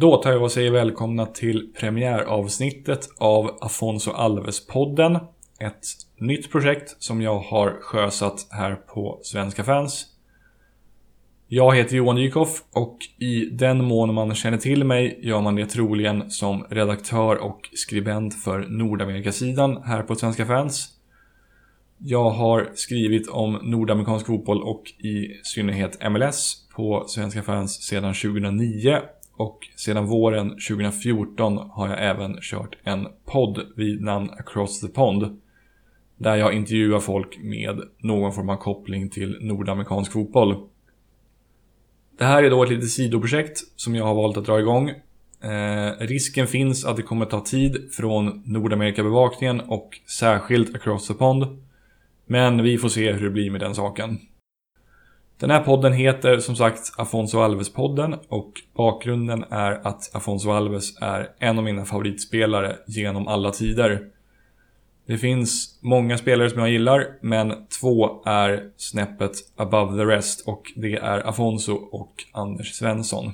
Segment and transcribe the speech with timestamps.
[0.00, 5.18] Då tar jag och säger välkomna till premiäravsnittet av Afonso Alves-podden.
[5.60, 5.84] Ett
[6.18, 10.06] nytt projekt som jag har sjösatt här på Svenska fans.
[11.48, 15.66] Jag heter Johan Dykhoff och i den mån man känner till mig gör man det
[15.66, 20.88] troligen som redaktör och skribent för Nordamerikasidan här på Svenska fans.
[21.98, 28.98] Jag har skrivit om nordamerikansk fotboll och i synnerhet MLS på Svenska fans sedan 2009
[29.38, 35.40] och sedan våren 2014 har jag även kört en podd vid namn Across the Pond.
[36.16, 40.68] Där jag intervjuar folk med någon form av koppling till nordamerikansk fotboll.
[42.18, 44.88] Det här är då ett litet sidoprojekt som jag har valt att dra igång.
[45.40, 51.62] Eh, risken finns att det kommer ta tid från Nordamerikabevakningen och särskilt Across the Pond.
[52.26, 54.18] Men vi får se hur det blir med den saken.
[55.40, 61.30] Den här podden heter som sagt Afonso Alves-podden och bakgrunden är att Afonso Alves är
[61.38, 64.00] en av mina favoritspelare genom alla tider.
[65.06, 70.62] Det finns många spelare som jag gillar, men två är snäppet above the rest och
[70.76, 73.32] det är Afonso och Anders Svensson.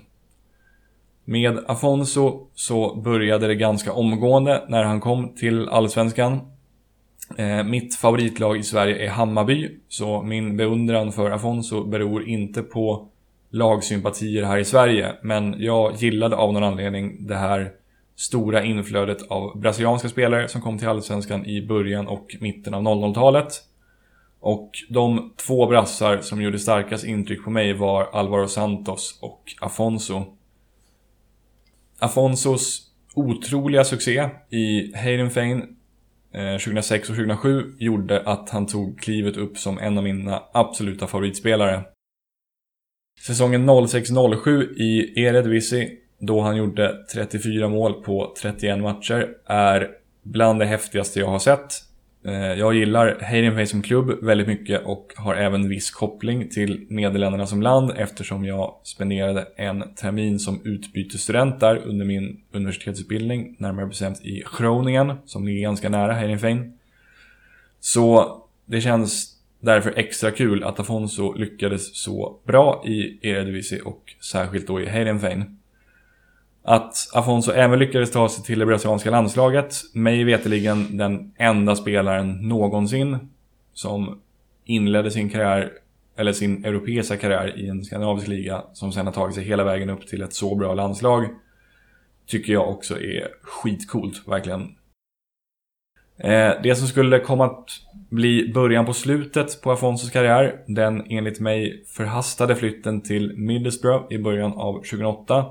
[1.24, 6.40] Med Afonso så började det ganska omgående när han kom till Allsvenskan.
[7.36, 13.08] Eh, mitt favoritlag i Sverige är Hammarby, så min beundran för Afonso beror inte på
[13.50, 17.72] lagsympatier här i Sverige, men jag gillade av någon anledning det här
[18.16, 23.52] stora inflödet av brasilianska spelare som kom till Allsvenskan i början och mitten av 00-talet.
[24.40, 30.24] Och de två brassar som gjorde starkast intryck på mig var Alvaro Santos och Afonso.
[31.98, 35.76] Afonsos otroliga succé i Heidenfein
[36.34, 41.06] Eh, 2006 och 2007 gjorde att han tog klivet upp som en av mina absoluta
[41.06, 41.84] favoritspelare.
[43.26, 49.90] Säsongen 06-07 i Eredivisie, då han gjorde 34 mål på 31 matcher, är
[50.22, 51.93] bland det häftigaste jag har sett.
[52.26, 57.46] Eh, jag gillar Heidenfein som klubb väldigt mycket och har även viss koppling till Nederländerna
[57.46, 64.20] som land eftersom jag spenderade en termin som utbytesstudent där under min universitetsutbildning, närmare bestämt
[64.20, 66.78] i Groningen, som ligger ganska nära Heidenfein.
[67.80, 68.36] Så
[68.66, 74.80] det känns därför extra kul att Afonso lyckades så bra i Eredivisie och särskilt då
[74.80, 75.58] i Heidenfein.
[76.66, 82.48] Att Afonso även lyckades ta sig till det brasilianska landslaget, mig veteligen den enda spelaren
[82.48, 83.18] någonsin
[83.72, 84.20] som
[84.64, 85.72] inledde sin karriär,
[86.16, 89.90] eller sin europeiska karriär i en skandinavisk liga som sen har tagit sig hela vägen
[89.90, 91.28] upp till ett så bra landslag.
[92.26, 94.60] Tycker jag också är skitcoolt, verkligen.
[96.18, 97.70] Eh, det som skulle komma att
[98.10, 104.18] bli början på slutet på Afonsos karriär, den enligt mig förhastade flytten till Middlesbrough i
[104.18, 105.44] början av 2008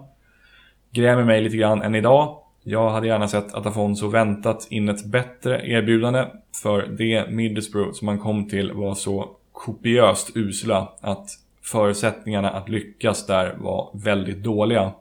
[0.93, 2.39] grämer mig lite grann än idag.
[2.63, 6.25] Jag hade gärna sett att Afonso väntat in ett bättre erbjudande
[6.63, 11.29] för det Middlesbrough som han kom till var så kopiöst usla att
[11.61, 14.91] förutsättningarna att lyckas där var väldigt dåliga.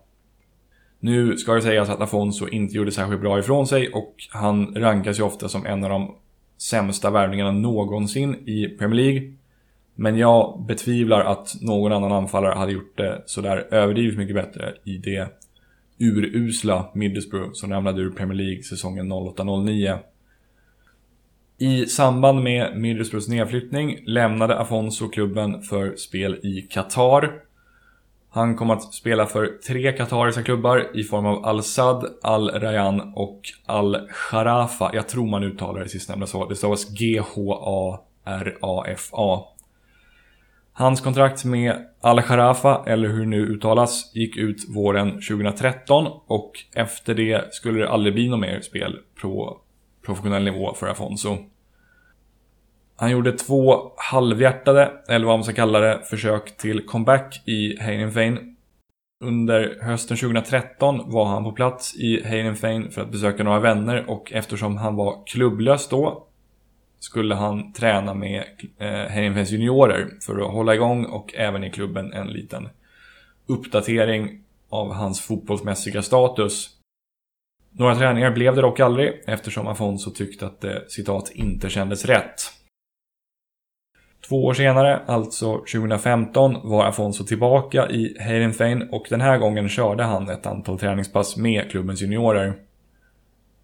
[1.00, 5.18] Nu ska det sägas att Afonso inte gjorde särskilt bra ifrån sig och han rankas
[5.18, 6.14] ju ofta som en av de
[6.58, 9.32] sämsta värvningarna någonsin i Premier League.
[9.94, 14.96] Men jag betvivlar att någon annan anfallare hade gjort det sådär överdrivet mycket bättre i
[14.96, 15.28] det
[16.02, 19.98] urusla Middlesbrough som ramlade ur Premier League säsongen 08-09.
[21.58, 27.32] I samband med Middlesbroughs nedflyttning lämnade Afonso klubben för spel i Qatar.
[28.30, 34.90] Han kom att spela för tre qatariska klubbar i form av Al-Sad, Al-Rayan och Al-Sharafa.
[34.94, 36.48] Jag tror man uttalar det sistnämnda så.
[36.48, 38.02] Det stavas G-H-A-R-A-F-A.
[40.74, 47.14] Hans kontrakt med Al-Kharafa, eller hur det nu uttalas, gick ut våren 2013 och efter
[47.14, 49.60] det skulle det aldrig bli något mer spel på
[50.06, 51.38] professionell nivå för Afonso.
[52.96, 58.56] Han gjorde två halvhjärtade, eller vad man ska kalla det, försök till comeback i Heidenfein.
[59.24, 64.32] Under hösten 2013 var han på plats i Heidenfein för att besöka några vänner och
[64.32, 66.26] eftersom han var klubblös då
[67.02, 68.44] skulle han träna med
[68.78, 72.68] eh, Heidenfels juniorer för att hålla igång och även i klubben en liten
[73.46, 76.70] uppdatering av hans fotbollsmässiga status.
[77.70, 82.40] Några träningar blev det dock aldrig eftersom Afonso tyckte att det citat inte kändes rätt.
[84.28, 90.02] Två år senare, alltså 2015, var Afonso tillbaka i Heidenfein och den här gången körde
[90.02, 92.54] han ett antal träningspass med klubbens juniorer.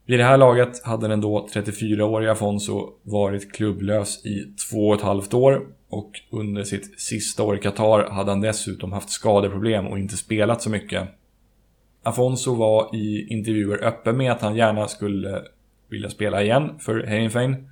[0.09, 5.03] Vid det här laget hade den då 34-åriga Afonso varit klubblös i två och ett
[5.03, 9.99] halvt år och under sitt sista år i Qatar hade han dessutom haft skadeproblem och
[9.99, 11.09] inte spelat så mycket.
[12.03, 15.43] Afonso var i intervjuer öppen med att han gärna skulle
[15.89, 17.71] vilja spela igen för Heinfein.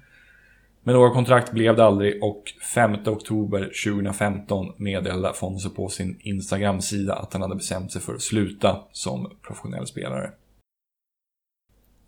[0.82, 2.42] Men några kontrakt blev det aldrig och
[2.74, 8.22] 5 oktober 2015 meddelade Afonso på sin Instagram-sida att han hade bestämt sig för att
[8.22, 10.30] sluta som professionell spelare.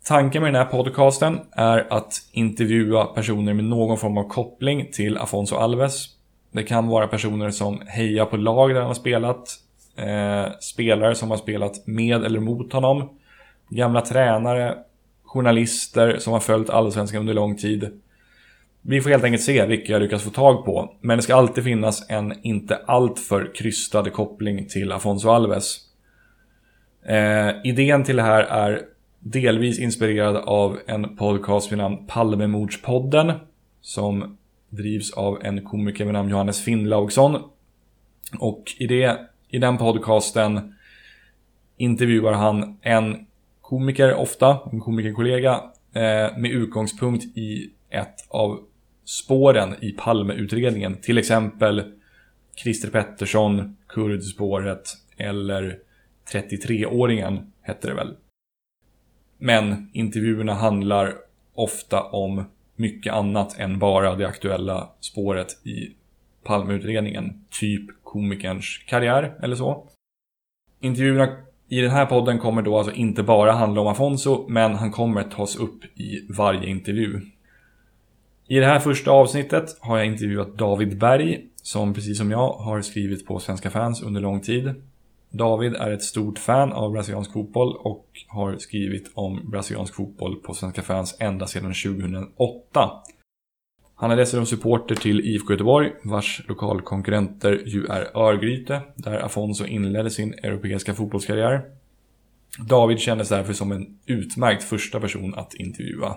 [0.09, 5.17] Tanken med den här podcasten är att intervjua personer med någon form av koppling till
[5.17, 6.05] Afonso Alves.
[6.51, 9.49] Det kan vara personer som hejar på lag där han har spelat,
[9.95, 13.09] eh, spelare som har spelat med eller mot honom,
[13.69, 14.77] gamla tränare,
[15.23, 17.99] journalister som har följt allsvenskan under lång tid.
[18.81, 21.63] Vi får helt enkelt se vilka jag lyckas få tag på, men det ska alltid
[21.63, 25.77] finnas en inte alltför krystad koppling till Afonso Alves.
[27.05, 28.81] Eh, idén till det här är
[29.19, 33.31] delvis inspirerad av en podcast vid namn Palmemordspodden
[33.81, 34.37] som
[34.69, 37.37] drivs av en komiker vid namn Johannes Finnlaugsson.
[38.39, 39.19] Och i, det,
[39.49, 40.75] i den podcasten
[41.77, 43.25] intervjuar han en
[43.61, 45.61] komiker ofta, en komikerkollega,
[45.93, 48.59] eh, med utgångspunkt i ett av
[49.05, 50.97] spåren i Palmeutredningen.
[51.01, 51.83] Till exempel
[52.55, 55.79] Christer Pettersson, kurdspåret eller
[56.33, 58.15] 33-åringen hette det väl.
[59.39, 61.15] Men intervjuerna handlar
[61.53, 62.43] ofta om
[62.75, 65.95] mycket annat än bara det aktuella spåret i
[66.43, 67.45] Palmeutredningen.
[67.59, 69.87] Typ komikerns karriär eller så.
[70.79, 71.37] Intervjuerna
[71.69, 75.23] i den här podden kommer då alltså inte bara handla om Afonso, men han kommer
[75.23, 77.21] tas upp i varje intervju.
[78.47, 82.81] I det här första avsnittet har jag intervjuat David Berg, som precis som jag har
[82.81, 84.73] skrivit på Svenska fans under lång tid.
[85.31, 90.53] David är ett stort fan av brasiliansk fotboll och har skrivit om brasiliansk fotboll på
[90.53, 92.91] Svenska fans ända sedan 2008.
[93.95, 100.09] Han är dessutom supporter till IFK Göteborg, vars lokalkonkurrenter ju är Örgryte, där Afonso inledde
[100.09, 101.61] sin europeiska fotbollskarriär.
[102.57, 106.15] David kändes därför som en utmärkt första person att intervjua.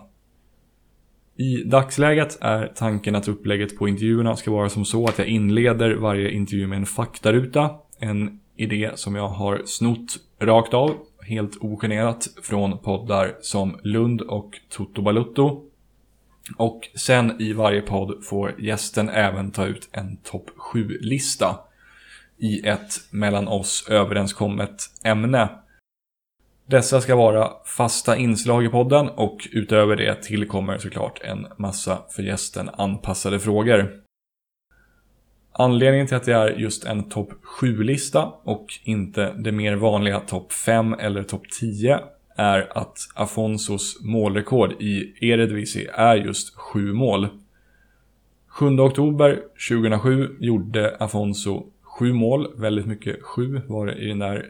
[1.37, 5.95] I dagsläget är tanken att upplägget på intervjuerna ska vara som så att jag inleder
[5.95, 7.71] varje intervju med en faktaruta.
[7.99, 10.97] En idé som jag har snott rakt av,
[11.29, 15.63] helt ogenerat, från poddar som Lund och Toto Balutto.
[16.57, 21.59] Och sen i varje podd får gästen även ta ut en topp 7-lista
[22.39, 25.49] i ett mellan oss överenskommet ämne.
[26.67, 32.23] Dessa ska vara fasta inslag i podden och utöver det tillkommer såklart en massa för
[32.23, 34.02] gästen anpassade frågor.
[35.53, 40.53] Anledningen till att det är just en topp 7-lista och inte det mer vanliga topp
[40.53, 42.01] 5 eller topp 10
[42.37, 47.29] är att Afonsos målrekord i Eredivisie är just 7 mål.
[48.49, 54.47] 7 oktober 2007 gjorde Afonso 7 mål, väldigt mycket 7 var det i den där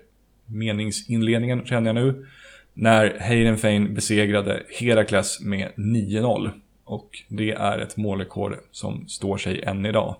[0.46, 2.26] meningsinledningen känner jag nu.
[2.74, 6.50] När Heidenfein besegrade Herakles med 9-0.
[6.84, 10.16] Och det är ett målrekord som står sig än idag.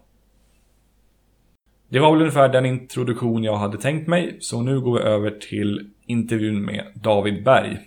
[1.92, 5.30] Det var väl ungefär den introduktion jag hade tänkt mig, så nu går vi över
[5.30, 7.78] till intervjun med David Berg.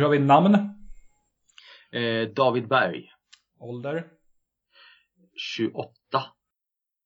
[0.00, 0.54] Kör vi namn.
[1.92, 3.10] Eh, David Berg.
[3.58, 4.04] Ålder.
[5.36, 5.90] 28.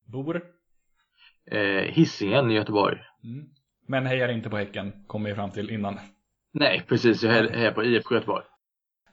[0.07, 0.43] Bor.
[1.51, 2.99] Eh, Hisingen i Göteborg.
[3.25, 3.47] Mm.
[3.89, 5.99] Men hejar inte på Häcken, kommer vi fram till innan.
[6.53, 7.23] Nej, precis.
[7.23, 8.45] Jag hejar på IFK Göteborg.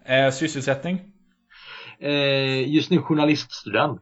[0.05, 1.13] Eh, sysselsättning.
[1.99, 4.01] Eh, just nu journaliststudent.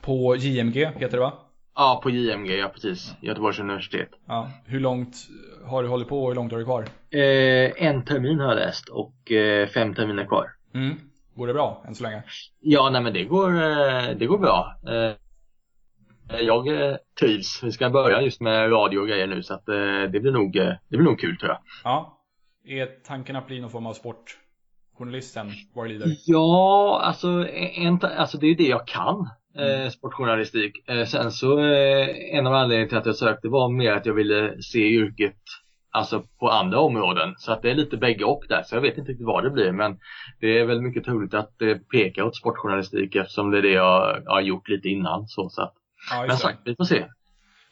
[0.00, 1.43] På JMG heter det va?
[1.76, 3.14] Ja, på JMG, ja precis.
[3.20, 4.08] Göteborgs universitet.
[4.26, 4.50] Ja.
[4.64, 5.16] Hur långt
[5.64, 6.82] har du hållit på och hur långt har du kvar?
[7.10, 10.50] Eh, en termin har jag läst och eh, fem terminer kvar.
[10.74, 11.00] Mm.
[11.34, 12.22] Går det bra än så länge?
[12.60, 14.76] Ja, nej men det går, eh, det går bra.
[14.88, 15.12] Eh,
[16.40, 17.60] jag eh, trivs.
[17.62, 19.66] Vi ska börja just med radio och grejer nu så att
[20.12, 21.60] det blir nog, det blir nog kul tror jag.
[21.84, 22.18] Ja.
[22.66, 25.52] Är tanken att bli någon form av sportjournalist sen
[25.88, 26.16] lider?
[26.26, 29.28] Ja, alltså, en, alltså det är ju det jag kan.
[29.58, 29.90] Mm.
[29.90, 30.72] sportjournalistik.
[31.06, 34.78] sen så, en av anledningarna till att jag sökte var mer att jag ville se
[34.78, 35.36] yrket
[35.96, 37.34] Alltså på andra områden.
[37.38, 38.62] Så att det är lite bägge och där.
[38.62, 39.98] Så jag vet inte riktigt vad det blir men
[40.40, 44.22] det är väl mycket troligt att det pekar åt sportjournalistik eftersom det är det jag
[44.26, 45.28] har gjort lite innan.
[45.28, 45.74] Så, så att,
[46.10, 47.04] ja, men sagt, vi får se.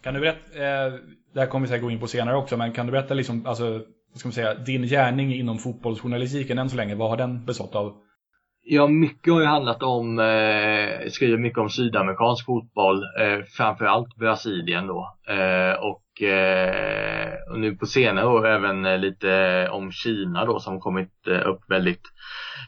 [0.03, 0.93] Kan du berätta, eh,
[1.35, 3.47] det här kommer vi säkert gå in på senare också, men kan du berätta liksom,
[3.47, 3.71] alltså,
[4.11, 7.75] vad ska man säga, din gärning inom fotbollsjournalistiken än så länge, vad har den bestått
[7.75, 7.97] av?
[8.65, 14.87] Ja, mycket har ju handlat om, eh, skriver mycket om sydamerikansk fotboll, eh, framförallt Brasilien
[14.87, 15.17] då.
[15.29, 20.81] Eh, och, eh, och nu på senare år även eh, lite om Kina då som
[20.81, 22.03] kommit eh, upp väldigt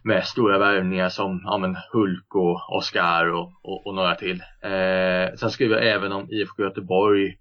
[0.05, 4.43] med stora värvningar som ja, men Hulk och Oscar och, och, och några till.
[4.63, 7.37] Eh, sen skriver jag även om IFK Göteborg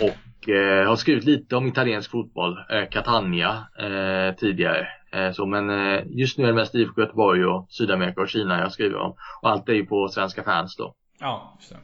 [0.00, 4.88] och eh, har skrivit lite om italiensk fotboll, eh, Catania eh, tidigare.
[5.12, 8.60] Eh, så, men eh, just nu är det mest IFK Göteborg och Sydamerika och Kina
[8.60, 9.14] jag skriver om.
[9.42, 10.94] Och allt är ju på Svenska fans då.
[11.20, 11.76] Ja, just det.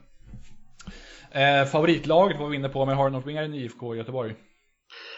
[1.40, 4.34] Eh, favoritlaget var vi inne på, men har du något mer än IFK Göteborg?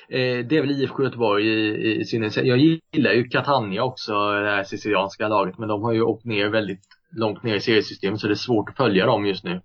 [0.09, 2.37] Det är väl IFK Göteborg i, i synnerhet.
[2.37, 6.49] Jag gillar ju Catania också, det här sicilianska laget, men de har ju åkt ner
[6.49, 6.81] väldigt
[7.17, 9.61] långt ner i seriesystemet så det är svårt att följa dem just nu.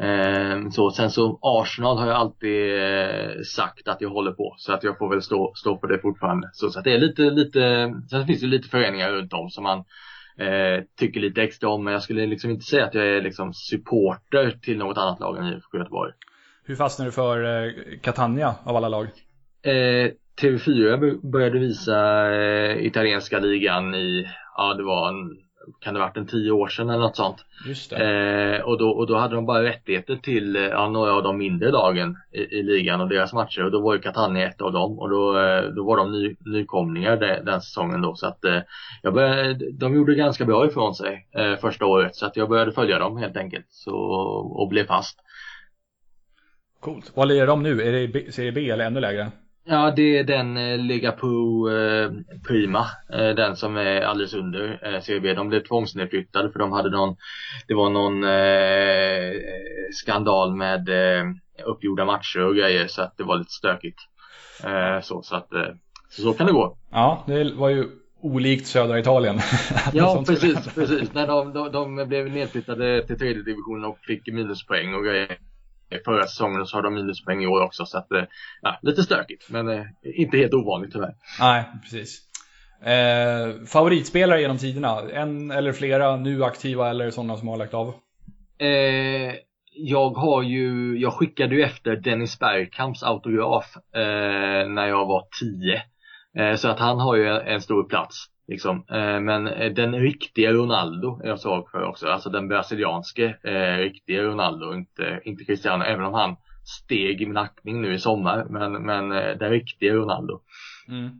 [0.00, 4.72] Eh, så, sen så Arsenal har jag alltid eh, sagt att jag håller på så
[4.72, 6.50] att jag får väl stå, stå på det fortfarande.
[6.52, 9.64] Så, så att det är lite, lite, sen finns det lite föreningar runt om som
[9.64, 9.78] man
[10.38, 13.54] eh, tycker lite extra om men jag skulle liksom inte säga att jag är liksom
[13.54, 16.12] supporter till något annat lag än IFK Göteborg.
[16.64, 19.06] Hur fastnar du för eh, Catania av alla lag?
[19.62, 20.10] Eh,
[20.42, 25.36] TV4 började visa eh, italienska ligan i, ja det var en,
[25.80, 27.44] kan det varit en tio år sedan eller något sånt.
[27.66, 28.56] Just det.
[28.56, 31.38] Eh, och, då, och då hade de bara rättigheter till eh, ja, några av de
[31.38, 34.72] mindre lagen i, i, ligan och deras matcher och då var ju Catania ett av
[34.72, 38.44] dem och då, eh, då var de ny, nykomlingar de, den säsongen då så att
[38.44, 38.60] eh,
[39.02, 42.72] jag började, de gjorde ganska bra ifrån sig eh, första året så att jag började
[42.72, 43.96] följa dem helt enkelt så,
[44.60, 45.18] och blev fast.
[46.80, 47.12] Coolt.
[47.14, 47.82] Vad lirar de nu?
[47.82, 49.30] Är det serie B eller ännu lägre?
[49.64, 52.10] Ja, det är den eh, Ligapo eh,
[52.46, 55.34] Prima, eh, den som är alldeles under eh, CB.
[55.34, 57.16] De blev tvångsnedflyttade för de hade någon,
[57.68, 59.40] det var någon eh,
[59.92, 61.24] skandal med eh,
[61.64, 63.98] uppgjorda matcher och grejer så att det var lite stökigt.
[64.64, 65.62] Eh, så, så att, eh,
[66.10, 66.76] så, så kan det gå.
[66.90, 67.88] Ja, det var ju
[68.20, 69.40] olikt södra Italien.
[69.92, 71.14] ja, precis, precis.
[71.14, 75.38] När de, de, de blev nedflyttade till tredje divisionen och fick minuspoäng och grejer
[76.04, 78.24] förra säsongen så har de minuspoäng i år också så att, eh,
[78.62, 81.14] ja, lite stökigt men eh, inte helt ovanligt tyvärr.
[81.40, 82.20] Nej, precis.
[82.84, 85.00] Eh, favoritspelare genom tiderna?
[85.12, 87.94] En eller flera nu aktiva eller sådana som har lagt av?
[88.58, 89.34] Eh,
[89.74, 95.82] jag har ju, jag skickade ju efter Dennis Bergkamps autograf eh, när jag var 10.
[96.38, 98.26] Eh, så att han har ju en stor plats.
[98.48, 98.84] Liksom.
[98.90, 102.06] Eh, men eh, den riktiga Ronaldo är jag svag för också.
[102.06, 105.84] Alltså den brasilianske eh, riktiga Ronaldo, inte, inte Cristiano.
[105.84, 108.44] Även om han steg i min aktning nu i sommar.
[108.50, 110.40] Men, men eh, den riktiga Ronaldo.
[110.88, 111.10] Mm.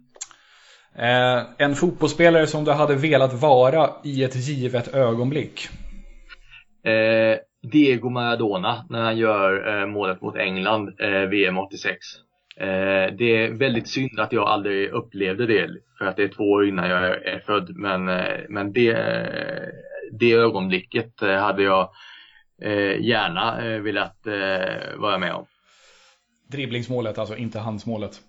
[0.95, 5.69] Eh, en fotbollsspelare som du hade velat vara i ett givet ögonblick?
[6.85, 7.39] Eh,
[7.73, 10.91] Diego Maradona när han gör målet mot England
[11.31, 11.99] VM 86.
[12.63, 16.45] Eh, det är väldigt synd att jag aldrig upplevde det för att det är två
[16.45, 18.93] år innan jag är född men, eh, men det,
[20.13, 21.91] det ögonblicket hade jag
[22.63, 24.17] eh, gärna velat
[24.97, 25.47] vara med om.
[26.53, 28.21] Dribblingsmålet, alltså inte handsmålet?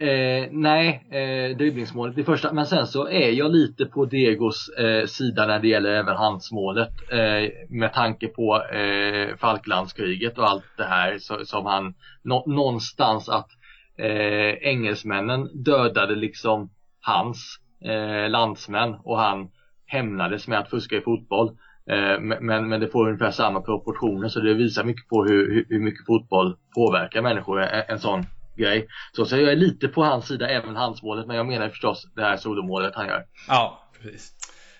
[0.00, 5.06] Eh, nej, eh, dribblingsmålet i första, men sen så är jag lite på Diegos eh,
[5.06, 10.84] sida när det gäller även handsmålet eh, med tanke på eh, Falklandskriget och allt det
[10.84, 13.48] här så, som han nå, någonstans att
[13.98, 19.48] eh, engelsmännen dödade liksom hans eh, landsmän och han
[19.86, 21.48] hämnades med att fuska i fotboll.
[21.90, 25.80] Eh, men, men det får ungefär samma proportioner så det visar mycket på hur, hur
[25.80, 28.26] mycket fotboll påverkar människor, en, en sån
[28.56, 28.88] grej.
[29.12, 32.22] Så, så jag är lite på hans sida, även handsmålet, men jag menar förstås det
[32.22, 33.24] här solomålet han gör.
[33.48, 34.32] Ja, precis.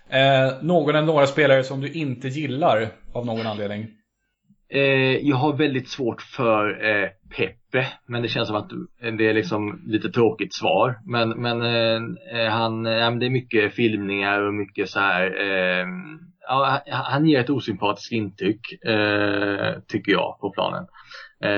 [0.08, 3.86] Eh, någon eller några spelare som du inte gillar av någon anledning?
[4.68, 7.08] Eh, jag har väldigt svårt för eh,
[7.70, 8.70] Peppe, men det känns som att
[9.18, 11.00] det är liksom lite tråkigt svar.
[11.04, 15.40] Men, men eh, eh han, ja, det är mycket filmningar och mycket så här.
[15.40, 15.86] Eh,
[16.40, 20.86] ja, han ger ett osympatiskt intryck, eh, tycker jag, på planen.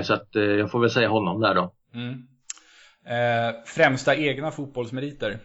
[0.02, 1.75] så att jag får väl säga honom där då.
[1.95, 2.26] Mm.
[3.67, 5.38] främsta egna fotbollsmeriter?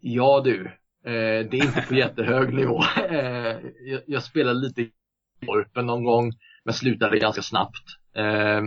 [0.00, 0.70] ja du,
[1.04, 2.82] det är inte på jättehög nivå.
[3.86, 4.86] jag, jag spelade lite
[5.46, 6.32] Korpen någon gång,
[6.64, 7.98] men slutade ganska snabbt.
[8.16, 8.62] Eh,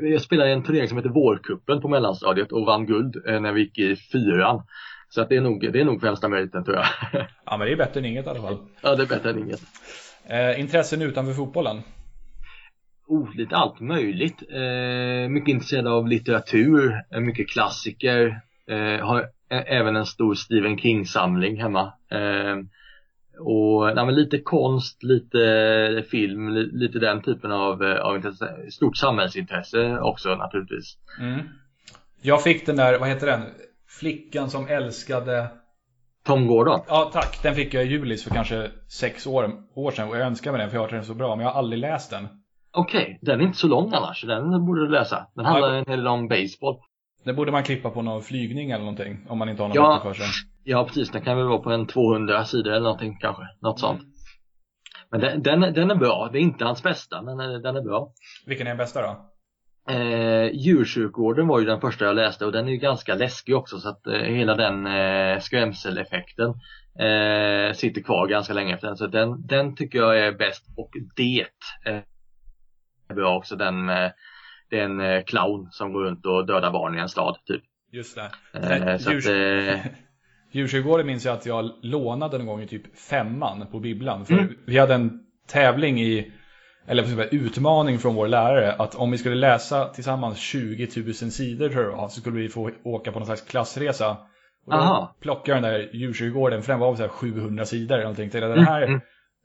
[0.00, 3.60] jag spelade en turnering som heter Vårkuppen på mellanstadiet och vann guld eh, när vi
[3.60, 4.62] gick i fyran.
[5.08, 6.86] Så att det, är nog, det är nog främsta meriten tror jag.
[7.44, 8.58] Ja men det är bättre än inget i alla fall.
[8.82, 9.60] Ja det är bättre än inget.
[10.26, 11.82] Eh, intressen utanför fotbollen?
[13.06, 14.42] Oh, lite allt möjligt.
[14.50, 18.40] Eh, mycket intresserad av litteratur, eh, mycket klassiker.
[18.70, 21.92] Eh, har även en stor Stephen King-samling hemma.
[22.10, 22.56] Eh,
[23.44, 28.70] och nej, lite konst, lite film, lite den typen av, eh, av intresse.
[28.70, 30.98] Stort samhällsintresse också naturligtvis.
[31.20, 31.40] Mm.
[32.22, 33.40] Jag fick den där, vad heter den?
[33.88, 35.48] Flickan som älskade
[36.24, 36.80] Tom Gordon?
[36.88, 37.42] Ja, tack.
[37.42, 40.60] Den fick jag i julis för kanske sex år, år sedan och jag önskar mig
[40.60, 42.28] den för jag har den så bra, men jag har aldrig läst den.
[42.74, 43.18] Okej, okay.
[43.22, 45.26] den är inte så lång annars, den borde du läsa.
[45.34, 46.76] Den handlar ja, en hel del om baseball.
[47.24, 50.00] Den borde man klippa på någon flygning eller någonting, om man inte har något ja,
[50.02, 50.26] för sig.
[50.64, 51.10] Ja, precis.
[51.10, 53.98] Den kan väl vara på en 200 sidor eller någonting kanske, något mm.
[53.98, 54.02] sånt.
[55.10, 58.12] Men den, den, den, är bra, det är inte hans bästa, men den är bra.
[58.46, 59.32] Vilken är den bästa då?
[59.88, 63.78] Eh, djursjukvården var ju den första jag läste och den är ju ganska läskig också
[63.78, 66.50] så att eh, hela den eh, skrämseleffekten
[66.98, 68.96] eh, sitter kvar ganska länge efter den.
[68.96, 71.46] Så den, den tycker jag är bäst och det
[71.86, 72.02] eh,
[73.08, 74.12] är bra också den med
[74.72, 77.62] det är en eh, clown som går runt och dödar barn i en stad typ.
[77.92, 78.30] Just det.
[78.58, 79.26] Eh, så djurs...
[79.26, 79.92] att, eh...
[80.52, 84.26] Djursjukvården minns jag att jag lånade en gång i typ femman på bibblan.
[84.26, 84.54] För mm.
[84.66, 86.32] vi hade en tävling i
[86.86, 91.84] eller utmaning från vår lärare att om vi skulle läsa tillsammans 20 000 sidor tror
[91.84, 94.10] jag så skulle vi få åka på någon slags klassresa.
[94.66, 95.16] Och då Aha.
[95.20, 98.82] plockade jag den där djursjukvården för den var så 700 sidor och tänkte den här,
[98.82, 99.00] mm.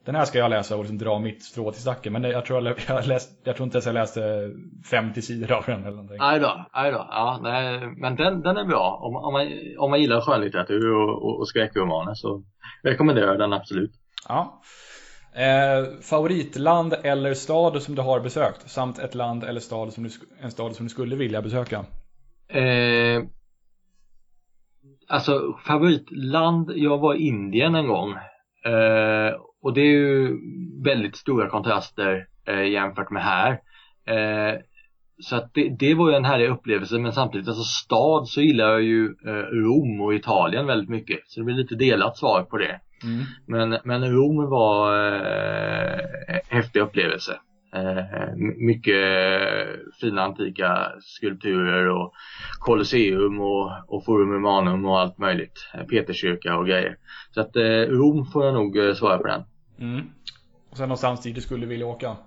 [0.06, 2.14] Den här ska jag läsa och liksom dra mitt strå till stacken.
[2.14, 4.52] Men jag tror, jag, jag, läst, jag tror inte ens jag läste
[4.92, 6.18] 50 sidor av den eller någonting.
[6.20, 7.08] Aj då, aj då.
[7.10, 9.00] Ja, nej, men den, den är bra.
[9.02, 9.48] Om, om, man,
[9.80, 12.44] om man gillar skönlitteratur och, och, och skräckromaner så
[12.84, 13.92] rekommenderar jag den absolut.
[14.28, 14.62] Ja.
[15.38, 20.10] Eh, favoritland eller stad som du har besökt samt ett land eller stad som du,
[20.42, 21.86] en stad som du skulle vilja besöka?
[22.48, 23.24] Eh,
[25.08, 28.12] alltså favoritland, jag var i Indien en gång.
[28.66, 30.38] Eh, och det är ju
[30.84, 33.52] väldigt stora kontraster eh, jämfört med här.
[34.08, 34.60] Eh,
[35.20, 38.70] så att det, det, var ju en härlig upplevelse men samtidigt, alltså stad så gillar
[38.70, 41.20] jag ju eh, Rom och Italien väldigt mycket.
[41.26, 42.80] Så det blir lite delat svar på det.
[43.04, 43.26] Mm.
[43.48, 46.00] Men, men Rom var eh,
[46.50, 47.40] häftig upplevelse.
[47.76, 48.96] Eh, mycket
[50.02, 52.14] fina antika skulpturer och
[52.60, 55.70] Colosseum och, och Forum Romanum och allt möjligt.
[55.90, 56.98] Peterskyrka och grejer.
[57.32, 59.44] Så att eh, Rom får jag nog eh, svara på den.
[59.80, 60.06] Mm.
[60.70, 62.18] Och sen någonstans dit du skulle vilja åka?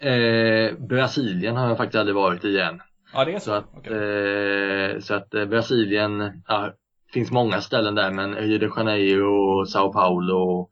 [0.00, 2.80] Eh, Brasilien har jag faktiskt aldrig varit i än.
[3.12, 3.44] Ja det är så?
[3.44, 3.92] Så att, okay.
[3.92, 6.72] eh, så att eh, Brasilien, ja,
[7.12, 10.68] finns många ställen där men Rio de Janeiro, Sao Paulo,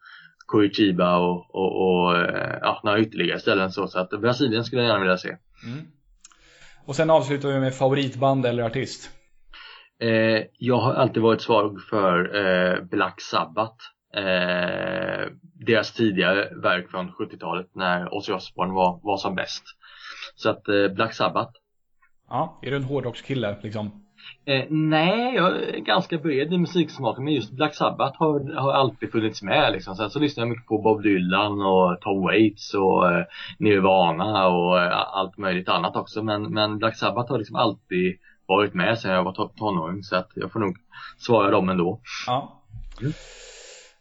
[0.49, 3.89] Curitiba och, och, och eh, ja, några ytterligare ställen så.
[3.89, 5.29] Så att Brasilien skulle jag gärna vilja se.
[5.29, 5.87] Mm.
[6.87, 9.11] Och sen avslutar vi med favoritband eller artist.
[10.01, 13.77] Eh, jag har alltid varit svag för eh, Black Sabbath.
[14.15, 15.33] Eh,
[15.67, 19.63] deras tidigare verk från 70-talet när Ozzy Osbourne var, var som bäst.
[20.35, 21.53] Så att eh, Black Sabbath.
[22.29, 24.05] Ja, är du en hårdrockskille liksom?
[24.45, 29.13] Eh, nej, jag är ganska bred i musiksmaken men just Black Sabbath har, har alltid
[29.13, 29.97] funnits med liksom.
[29.97, 33.25] Sen så lyssnar jag mycket på Bob Dylan och Tom Waits och eh,
[33.59, 38.75] Nirvana och eh, allt möjligt annat också men, men Black Sabbath har liksom alltid varit
[38.75, 40.77] med sedan jag var tonåring så att jag får nog
[41.19, 42.01] svara dem ändå.
[42.27, 42.63] Ja.
[43.01, 43.13] Mm.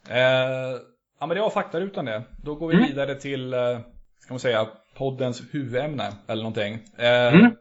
[0.10, 0.80] Eh,
[1.20, 2.24] ja men det var faktarutan det.
[2.44, 2.88] Då går vi mm.
[2.88, 3.80] vidare till, eh,
[4.20, 4.68] ska man säga,
[4.98, 6.74] poddens huvudämne eller någonting.
[6.98, 7.52] Eh, mm.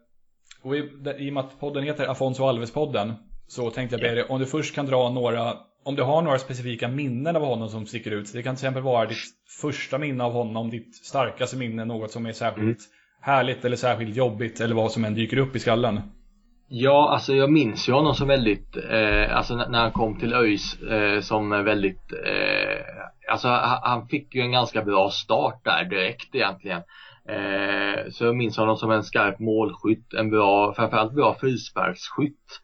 [0.62, 0.78] Och i,
[1.18, 3.12] i och med att podden heter Afonso Alves-podden
[3.46, 5.54] så tänkte jag be dig om du först kan dra några,
[5.85, 8.32] om du har några specifika minnen av honom som sticker ut.
[8.32, 9.18] Det kan till exempel vara ditt
[9.61, 12.76] första minne av honom, ditt starkaste minne, något som är särskilt mm.
[13.20, 16.00] härligt eller särskilt jobbigt eller vad som än dyker upp i skallen.
[16.68, 20.83] Ja, alltså jag minns ju honom som väldigt, eh, alltså när han kom till ÖIS
[20.83, 23.48] eh, som väldigt, eh, alltså
[23.83, 26.83] han fick ju en ganska bra start där direkt egentligen.
[27.29, 32.61] Eh, så jag minns honom som en skarp målskytt, en bra, framförallt bra frisparksskytt.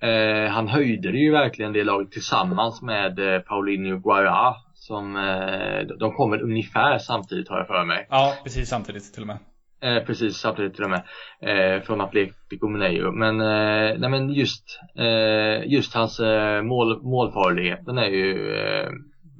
[0.00, 5.96] Eh, han höjde det ju verkligen det laget tillsammans med eh, Paulinho Guara som eh,
[5.98, 8.06] de kommer ungefär samtidigt har jag för mig.
[8.10, 9.38] Ja, precis samtidigt till och med.
[9.82, 11.02] Eh, precis samtidigt till och med
[11.40, 13.12] eh, från Atletico Mineiro.
[13.12, 14.64] Men, eh, nej, men just,
[14.98, 18.90] eh, just hans eh, mål, målfarlighet den är ju eh,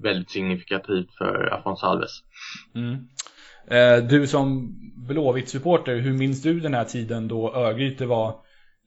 [0.03, 2.11] väldigt signifikativt för Afonso Alves.
[2.75, 3.09] Mm.
[3.71, 4.75] Eh, du som
[5.09, 8.35] Blåvitt-supporter, hur minns du den här tiden då Örgryte var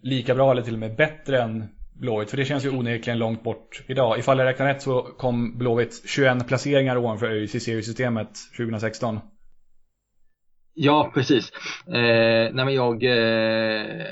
[0.01, 2.29] lika bra eller till och med bättre än Blåvitt?
[2.29, 4.19] För det känns ju onekligen långt bort idag.
[4.19, 9.19] Ifall jag räknar rätt så kom Blåvitt 21 placeringar ovanför ÖIS i seriesystemet 2016.
[10.75, 11.51] Ja, precis.
[11.87, 13.03] Eh, nej men jag...
[13.03, 14.05] Eh, eh,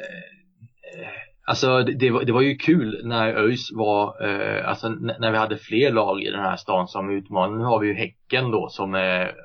[1.46, 5.38] Alltså det, det, var, det var ju kul när ÖIS var, eh, alltså när vi
[5.38, 7.58] hade fler lag i den här stan som utmanade.
[7.58, 9.36] Nu har vi ju Häcken då som är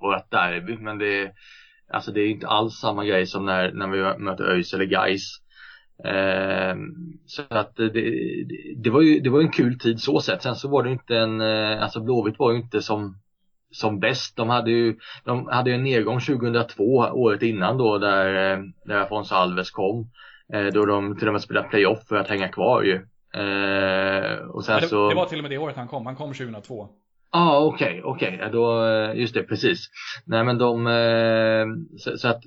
[0.00, 1.32] vårt derby men det,
[1.92, 5.22] alltså det är inte alls samma grej som när, när vi möter ÖIS eller Gais.
[6.04, 6.76] Eh,
[7.26, 8.12] så att det, det,
[8.76, 10.42] det, var ju det var en kul tid så sett.
[10.42, 13.18] Sen så var det inte en, eh, alltså Blåvitt var ju inte som
[13.76, 14.36] som bäst.
[14.36, 19.34] De hade ju de hade en nedgång 2002, året innan då där, eh, där Afonso
[19.34, 20.10] Alves kom.
[20.52, 22.94] Eh, då de till och med spelade playoff för att hänga kvar ju.
[23.40, 25.08] Eh, och sen det, så...
[25.08, 26.88] det var till och med det året han kom, han kom 2002.
[27.32, 29.20] Ja ah, okej, okay, okej, okay.
[29.20, 29.90] just det, precis.
[30.24, 30.86] Nej men de,
[31.98, 32.42] så, så, att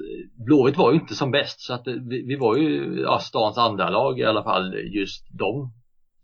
[0.46, 3.90] Blåvitt var ju inte som bäst så att vi, vi var ju ja, stans andra
[3.90, 5.72] lag i alla fall just de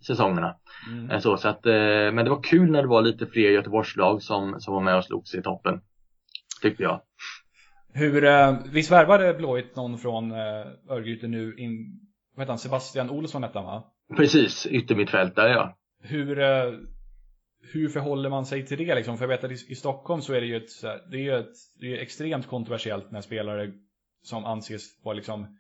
[0.08, 0.56] säsongerna.
[0.92, 1.22] Mm.
[1.22, 1.66] Så, så att,
[2.14, 5.06] men det var kul när det var lite fler Göteborgslag som, som var med och
[5.06, 5.82] slogs i toppen.
[6.62, 7.02] Tyckte jag.
[7.94, 12.00] Hur, eh, visst värvade Blåvitt någon från eh, Örgryte nu in,
[12.36, 13.84] vad heter han, Sebastian Olsson hette han va?
[14.18, 15.78] Precis, yttermittfältare ja.
[16.02, 16.74] Hur, eh,
[17.74, 19.18] hur förhåller man sig till det liksom?
[19.18, 20.70] För jag vet att i, i Stockholm så är det ju ett,
[21.12, 23.72] det är ett, det är extremt kontroversiellt när spelare
[24.24, 25.58] som anses vara liksom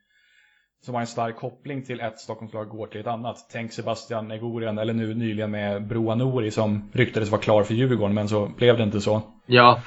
[0.86, 3.38] som har en stark koppling till ett Stockholmslag går till ett annat.
[3.52, 8.16] Tänk Sebastian Egorian eller nu nyligen med Broa Nouri som ryktades vara klar för Djurgården
[8.16, 9.22] men så blev det inte så.
[9.46, 9.80] Ja,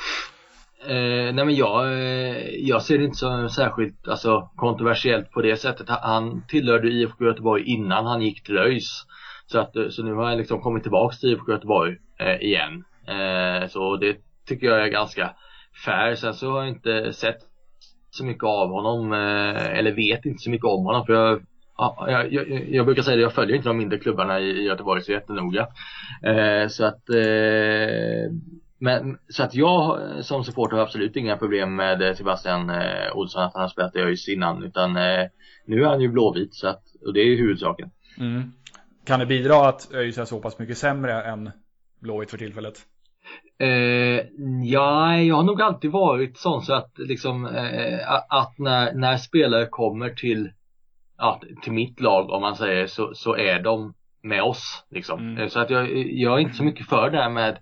[0.86, 5.56] Eh, nej men jag, eh, jag ser det inte som särskilt alltså, kontroversiellt på det
[5.56, 5.88] sättet.
[5.88, 9.04] Han tillhörde IFK Göteborg innan han gick till ÖIS.
[9.46, 12.84] Så, att, eh, så nu har han liksom kommit tillbaks till IFK Göteborg eh, igen.
[13.08, 14.16] Eh, så det
[14.48, 15.30] tycker jag är ganska
[15.84, 16.14] fair.
[16.14, 17.38] Sen så har jag inte sett
[18.18, 21.06] så mycket av honom, eh, eller vet inte så mycket om honom.
[21.06, 21.40] För jag,
[22.08, 25.12] jag, jag, jag brukar säga det, jag följer inte de mindre klubbarna i, Göteborg så
[25.12, 25.66] jättenoga.
[26.22, 28.32] Eh, så att eh,
[28.80, 33.54] men, så att jag som supporter har absolut inga problem med Sebastian eh, Olsson att
[33.54, 35.26] han har spelat i ÖIS innan utan eh,
[35.64, 37.90] nu är han ju blåvit så att, och det är ju huvudsaken.
[38.18, 38.52] Mm.
[39.04, 41.50] Kan det bidra att ÖIS är så pass mycket sämre än
[42.00, 42.78] blåvitt för tillfället?
[43.60, 44.24] Eh,
[44.62, 49.66] ja, jag har nog alltid varit sån så att liksom eh, att när, när spelare
[49.66, 50.50] kommer till,
[51.18, 55.18] ja, till mitt lag om man säger så, så är de med oss liksom.
[55.20, 55.50] Mm.
[55.50, 57.58] Så att jag, jag är inte så mycket för det här med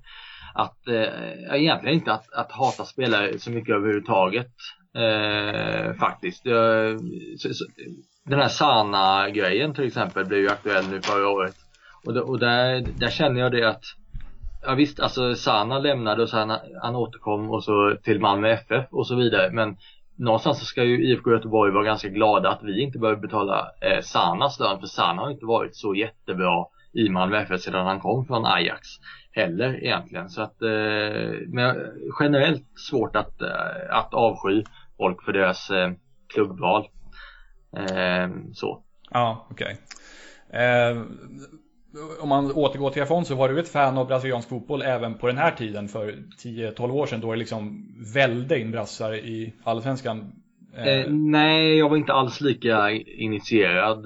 [0.54, 4.52] att, eh, egentligen inte att, att hata spelare så mycket överhuvudtaget
[4.94, 6.46] eh, faktiskt.
[6.46, 7.00] Jag,
[7.38, 7.64] så, så,
[8.24, 11.54] den här Sana-grejen till exempel blev ju aktuell nu förra året.
[12.06, 13.84] Och, det, och där, där känner jag det att
[14.66, 19.06] Ja visst, alltså Sana lämnade och så han återkom och så till Malmö FF och
[19.06, 19.50] så vidare.
[19.52, 19.76] Men
[20.16, 24.00] någonstans så ska ju IFK Göteborg vara ganska glada att vi inte behöver betala eh,
[24.00, 24.80] Sanas lön.
[24.80, 28.88] För Sana har inte varit så jättebra i Malmö FF sedan han kom från Ajax
[29.32, 30.28] heller egentligen.
[30.28, 31.76] Så att, eh, men
[32.20, 34.64] generellt svårt att, eh, att avsky
[34.96, 35.90] folk för deras eh,
[36.34, 36.88] klubbval.
[37.76, 38.82] Eh, så.
[39.10, 39.78] Ja, okej.
[40.48, 40.96] Okay.
[41.96, 45.26] Eh, om man återgår till Afonso, var du ett fan av brasiliansk fotboll även på
[45.26, 50.32] den här tiden för 10-12 år sedan då det liksom välde in brassar i allsvenskan?
[50.76, 54.04] Eh, nej, jag var inte alls lika initierad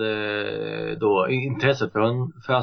[1.00, 1.29] då.
[1.31, 2.62] Intresset för, för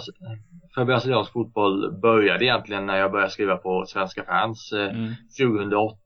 [0.77, 5.13] för brasiliansk fotboll började egentligen när jag började skriva på Svenska fans eh, mm.
[5.39, 5.97] 2008.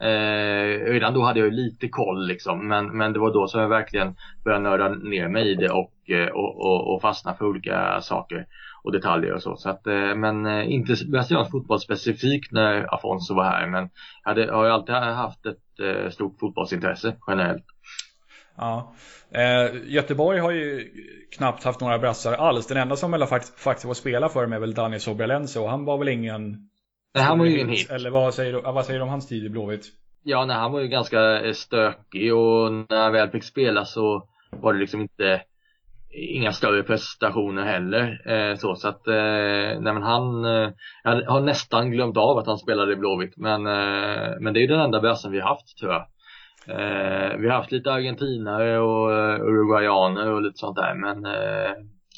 [0.00, 3.68] Eh, redan då hade jag lite koll liksom men, men det var då som jag
[3.68, 8.00] verkligen började nörda ner mig i det och, eh, och, och, och fastna för olika
[8.00, 8.46] saker
[8.86, 9.56] och detaljer och så.
[9.56, 13.90] så att, eh, men eh, inte brasiliansk fotboll specifikt när Afonso var här men
[14.24, 17.64] jag hade, har ju alltid haft ett eh, stort fotbollsintresse generellt.
[18.56, 18.94] Ja.
[19.30, 20.90] Eh, Göteborg har ju
[21.36, 22.66] knappt haft några brassar alls.
[22.66, 25.70] Den enda som väl faktiskt, faktiskt var spela för dem är väl Daniel Sobralense och
[25.70, 26.68] han var väl ingen...
[27.14, 27.90] Nej, han var ju ingen hit.
[27.90, 29.86] Eller vad säger, du, vad säger du om hans tid i Blåvitt?
[30.22, 34.72] Ja, nej, han var ju ganska stökig och när han väl fick spela så var
[34.72, 35.42] det liksom inte
[36.16, 38.30] inga större prestationer heller.
[38.30, 40.70] Eh, så, så att, eh, nej men han, eh,
[41.04, 44.68] jag har nästan glömt av att han spelade i Blåvitt men, eh, men det är
[44.68, 46.06] den enda brassen vi har haft tror jag.
[46.68, 51.26] Eh, vi har haft lite argentinare och uh, uruguayaner och lite sånt där men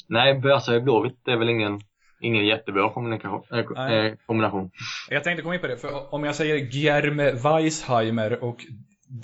[0.09, 1.79] nej, Bösa i Blåvitt är väl ingen,
[2.21, 4.71] ingen jättebra kommunikation, äh, kombination.
[5.09, 8.57] Jag tänkte komma in på det, för om jag säger Guillerme Weisheimer och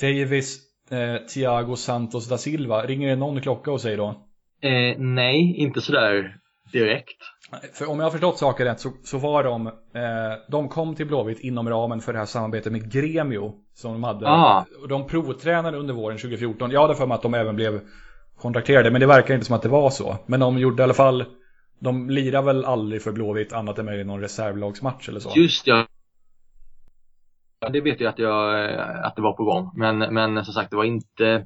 [0.01, 0.59] Davis
[0.91, 4.24] eh, Thiago Santos da Silva, ringer det någon klocka hos dig då?
[4.65, 6.37] Eh, nej, inte sådär
[6.71, 7.17] direkt.
[7.73, 9.73] För om jag har förstått saker rätt så, så var de, eh,
[10.49, 14.27] de kom till Blåvitt inom ramen för det här samarbetet med Gremio som de hade.
[14.27, 14.65] Ah.
[14.81, 16.71] Och de provtränade under våren 2014.
[16.71, 17.81] Jag hade för mig att de även blev
[18.37, 20.17] kontrakterade men det verkar inte som att det var så.
[20.25, 21.25] Men de gjorde i alla fall,
[21.79, 25.31] de lirade väl aldrig för Blåvitt annat än möjligen någon reservlagsmatch eller så.
[25.35, 25.87] Just ja.
[27.71, 28.69] Det vet jag att, jag
[29.03, 29.71] att det var på gång.
[29.75, 31.41] Men, men som sagt det var inte Eh,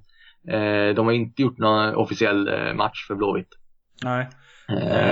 [0.95, 3.49] de har inte gjort någon officiell eh, match för Blåvitt.
[4.04, 4.28] Nej.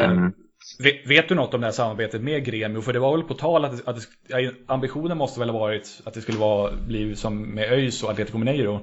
[0.10, 0.34] Um,
[0.80, 2.82] vet, vet, du något om det här samarbetet med Gremio?
[2.82, 3.96] För det var väl på tal att, att
[4.28, 8.10] det, ambitionen måste väl ha varit att det skulle vara, bli som med ÖIS och
[8.10, 8.80] Atletico Mineiro?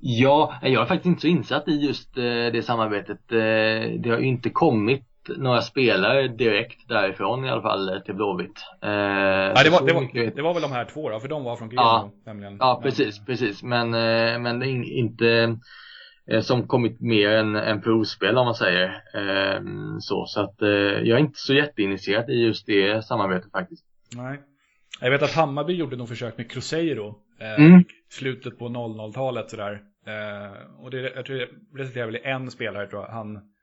[0.00, 3.18] Ja, jag är faktiskt inte så insatt i just det samarbetet.
[3.28, 8.58] Det har ju inte kommit några spelare direkt därifrån i alla fall till Blåvitt.
[8.82, 11.44] Eh, ja, det, var, det, var, det var väl de här två då, för de
[11.44, 12.56] var från Greno ja, nämligen.
[12.60, 13.62] Ja, precis, precis.
[13.62, 15.58] Men, eh, men det är inte
[16.30, 18.88] eh, som kommit mer än, än provspel om man säger.
[19.14, 19.60] Eh,
[20.00, 23.84] så så att eh, jag är inte så jätteinitierad i just det samarbetet faktiskt.
[24.16, 24.40] Nej.
[25.00, 27.14] Jag vet att Hammarby gjorde något försök med Cruzeiro.
[27.40, 27.84] Eh, mm.
[28.10, 29.80] Slutet på 00-talet sådär.
[30.78, 31.48] och det, jag tror det
[31.82, 33.08] resulterade väl i en spelare tror jag.
[33.08, 33.53] Han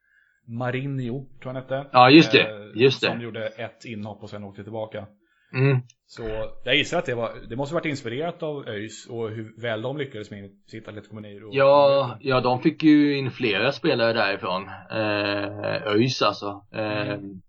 [0.48, 1.90] Marinho, tror jag han hette.
[1.92, 2.42] Ja, just det.
[2.42, 3.08] Eh, just det.
[3.08, 5.08] Som gjorde ett inhopp och sen åkte tillbaka.
[5.54, 5.82] Mm.
[6.06, 6.24] Så
[6.64, 9.98] jag gissar att det, var, det måste varit inspirerat av ÖIS och hur väl de
[9.98, 11.50] lyckades med sitt Atletico Mineiro.
[11.52, 14.68] Ja, ja, de fick ju in flera spelare därifrån.
[14.92, 16.66] Eh, ÖIS alltså.
[16.74, 17.42] Eh, mm.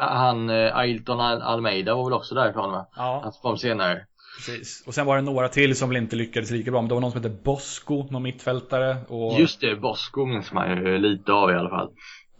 [0.00, 2.88] Han, eh, Ailton Almeida var väl också därifrån va?
[2.96, 3.20] Ja.
[3.22, 4.06] Han kom senare.
[4.36, 4.84] Precis.
[4.86, 6.80] Och sen var det några till som väl inte lyckades lika bra.
[6.80, 8.96] Men det var någon som hette Bosco, någon mittfältare.
[9.08, 9.40] Och...
[9.40, 11.90] Just det, Bosco minns man ju lite av i alla fall.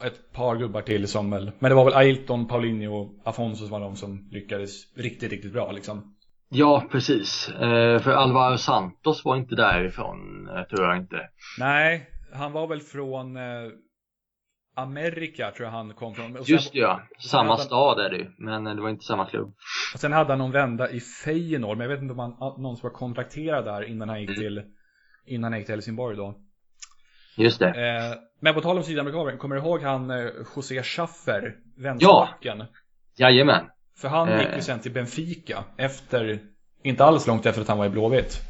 [0.04, 3.70] Ett par gubbar till som väl, men det var väl Ailton, Paulinho och Afonso som
[3.70, 6.14] var de som lyckades riktigt, riktigt bra liksom.
[6.48, 7.48] Ja, precis.
[7.48, 11.16] Eh, för Alvaro Santos var inte därifrån, eh, tror jag inte.
[11.58, 13.42] Nej, han var väl från eh,
[14.74, 16.36] Amerika tror jag han kom från.
[16.36, 17.58] Och Just det ja, samma han...
[17.58, 19.54] stad är det ju, men det var inte samma klubb.
[19.94, 22.76] Och sen hade han någon vända i Feyenoord, men jag vet inte om han, någon
[22.76, 24.40] som var kontrakterad där innan han gick mm.
[24.40, 24.62] till,
[25.26, 26.34] innan han gick till Helsingborg då.
[27.36, 27.68] Just det.
[27.68, 32.58] Eh, men på tal om sydamerikaner, kommer du ihåg han eh, José Schaffer, vänsterbacken?
[32.58, 32.66] Ja,
[33.16, 33.64] jajamän.
[34.00, 34.40] För han eh.
[34.40, 36.38] gick ju sen till Benfica efter,
[36.82, 38.40] inte alls långt efter att han var i Blåvitt.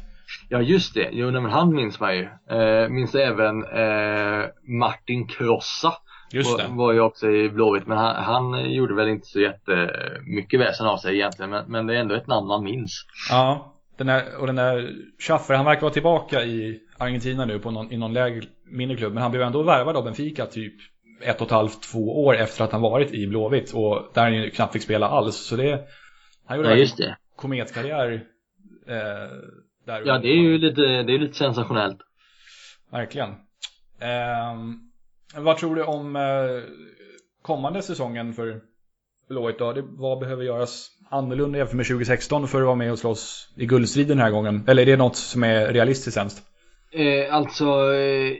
[0.49, 2.23] Ja just det, jo men han minns man ju.
[2.49, 4.45] Eh, minns även eh,
[4.79, 5.93] Martin Krossa
[6.31, 6.67] Just det.
[6.69, 10.97] Var ju också i Blåvitt men han, han gjorde väl inte så jättemycket väsen av
[10.97, 13.05] sig egentligen men, men det är ändå ett namn man minns.
[13.29, 17.71] Ja, den här, och den där Schaffer, han verkar vara tillbaka i Argentina nu på
[17.71, 20.73] någon, i någon lägre, mindre klubb men han blev ändå värvad av Benfica typ
[21.21, 24.51] ett och ett halvt, två år efter att han varit i Blåvitt och där han
[24.51, 25.81] knappt fick spela alls så det
[26.45, 27.17] han gjorde ja, just det.
[27.35, 28.13] kometkarriär
[28.87, 28.95] eh,
[29.85, 31.97] där Ja det är ju lite, det är lite sensationellt
[32.91, 34.91] Verkligen um,
[35.37, 36.21] vad tror du om eh,
[37.41, 38.61] kommande säsongen för
[39.29, 39.73] Blåvitt då?
[39.87, 44.17] vad behöver göras annorlunda jämfört med 2016 för att vara med och slåss i guldstriden
[44.17, 44.63] den här gången?
[44.67, 46.43] Eller är det något som är realistiskt sämst?
[46.91, 48.37] Eh, alltså eh,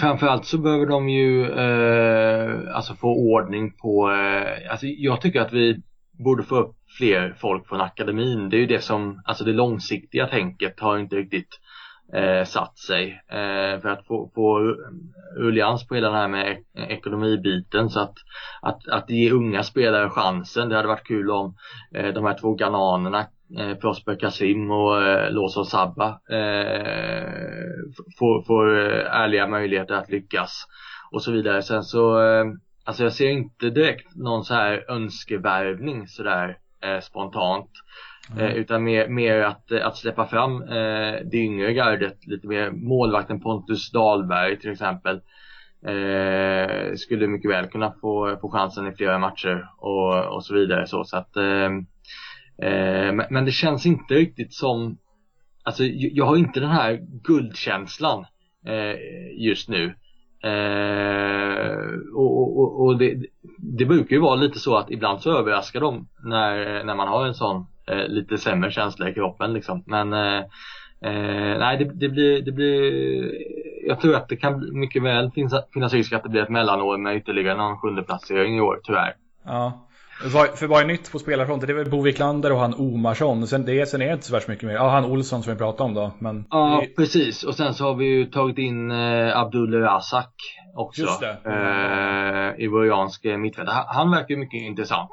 [0.00, 5.52] framförallt så behöver de ju eh, alltså få ordning på, eh, alltså jag tycker att
[5.52, 5.82] vi
[6.24, 8.50] borde få upp fler folk från akademin.
[8.50, 11.58] Det är ju det som, alltså det långsiktiga tänket har inte riktigt
[12.12, 13.22] eh, satt sig.
[13.28, 14.76] Eh, för att få, få
[15.36, 18.14] ruljans på hela den här med ekonomibiten så att,
[18.62, 20.68] att, att ge unga spelare chansen.
[20.68, 21.54] Det hade varit kul om
[21.94, 23.26] eh, de här två ghananerna
[23.58, 27.26] eh, Prosper Kasim och eh, Lawson Sabba eh,
[28.18, 30.66] får, får eh, ärliga möjligheter att lyckas
[31.10, 31.62] och så vidare.
[31.62, 32.44] Sen så, eh,
[32.84, 37.70] alltså jag ser inte direkt någon så här önskevärvning sådär eh, spontant.
[38.30, 38.44] Mm.
[38.44, 42.70] Eh, utan mer, mer att, eh, att släppa fram eh, det yngre gardet, lite mer
[42.70, 45.20] målvakten Pontus Dahlberg till exempel.
[45.86, 50.86] Eh, skulle mycket väl kunna få, få chansen i flera matcher och, och så vidare
[50.86, 51.70] så, så att eh,
[52.68, 54.98] eh men, men det känns inte riktigt som
[55.64, 58.26] Alltså jag har inte den här guldkänslan
[58.66, 58.96] eh,
[59.36, 59.94] just nu
[60.44, 61.76] Eh,
[62.14, 63.16] och, och, och det,
[63.58, 67.26] det, brukar ju vara lite så att ibland så överraskar de när, när man har
[67.26, 69.82] en sån eh, lite sämre känsla i kroppen liksom.
[69.86, 70.38] Men eh,
[71.04, 73.32] eh, nej, det, det, blir, det blir
[73.86, 76.98] Jag tror att det kan mycket väl finnas, finnas risk att det blir ett mellanår
[76.98, 79.14] med ytterligare någon sjunde placering i år, tyvärr.
[79.44, 79.88] Ja.
[80.56, 81.66] För vad är nytt på spelarfronten?
[81.66, 83.46] Det är väl Bo Wiklander och han Omarsson.
[83.46, 84.74] Sen, det, sen är det inte så värst mycket mer.
[84.74, 86.10] Ja, han Olsson som vi pratade om då.
[86.18, 87.44] Men ja, precis.
[87.44, 90.34] Och sen så har vi ju tagit in eh, Abdul Razak
[90.74, 91.02] också.
[91.02, 91.36] Just det.
[91.44, 93.74] Eh, Ivoriansk mittfältare.
[93.74, 95.10] Han, han verkar ju mycket intressant.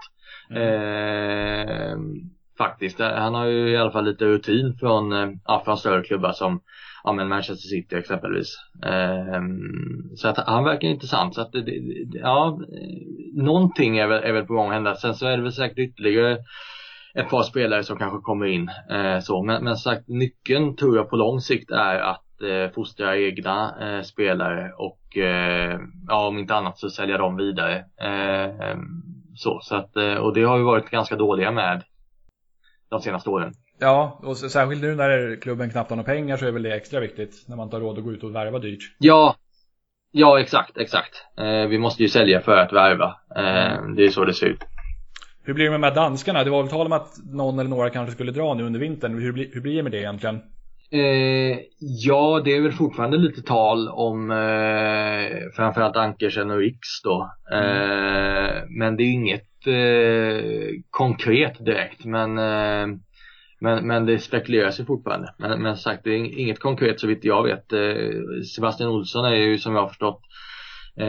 [0.49, 0.63] Mm.
[0.63, 1.97] Eh,
[2.59, 2.99] faktiskt.
[2.99, 6.31] Eh, han har ju i alla fall lite rutin från, eh, ja, från större klubbar
[6.31, 6.61] som
[7.03, 8.55] ja, men Manchester City exempelvis.
[8.85, 11.35] Ehm, så att han verkar intressant.
[11.35, 11.51] Så att
[12.13, 12.59] ja,
[13.33, 14.95] någonting är väl, är väl på gång att hända.
[14.95, 16.37] Sen så är det väl säkert ytterligare
[17.13, 18.69] ett par spelare som kanske kommer in.
[18.91, 19.43] Eh, så.
[19.43, 24.01] Men, men sagt, nyckeln tror jag på lång sikt är att eh, fostra egna eh,
[24.01, 27.77] spelare och eh, ja, om inte annat så sälja dem vidare.
[28.01, 28.77] Eh,
[29.35, 31.83] så, så att, och det har vi varit ganska dåliga med
[32.89, 33.53] de senaste åren.
[33.79, 36.99] Ja, och särskilt nu när klubben knappt har några pengar så är väl det extra
[36.99, 38.95] viktigt när man inte har råd att gå ut och värva dyrt.
[38.99, 39.35] Ja,
[40.11, 41.13] ja exakt, exakt.
[41.37, 43.15] Eh, vi måste ju sälja för att värva.
[43.35, 44.59] Eh, det är så det ser ut.
[45.43, 46.43] Hur blir det med de här danskarna?
[46.43, 49.19] Det var väl tal om att någon eller några kanske skulle dra nu under vintern.
[49.19, 50.41] Hur, blir, hur blir det med det egentligen?
[50.91, 57.31] Eh, ja, det är väl fortfarande lite tal om eh, framförallt Ankersen och Riks då.
[57.51, 62.05] Eh, men det är inget eh, konkret direkt.
[62.05, 62.97] Men, eh,
[63.59, 65.33] men, men det spekuleras ju fortfarande.
[65.37, 67.73] Men, men sagt, det är inget konkret så vitt jag vet.
[67.73, 70.21] Eh, Sebastian Olsson är ju som jag har förstått
[70.95, 71.07] eh,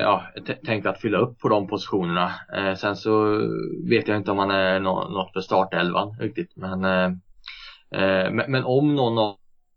[0.00, 0.22] ja,
[0.66, 2.34] tänkt att fylla upp på de positionerna.
[2.56, 3.24] Eh, sen så
[3.88, 6.56] vet jag inte om han är no något för startelvan riktigt.
[6.56, 7.12] Men, eh,
[8.30, 9.36] men, men, om någon av,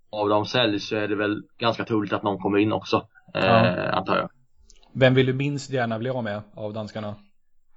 [0.10, 3.08] av dem säljs så är det väl ganska troligt att någon kommer in också.
[3.36, 3.92] Eh, ja.
[3.92, 4.30] Antar jag.
[4.94, 7.16] Vem vill du minst gärna bli av med av danskarna?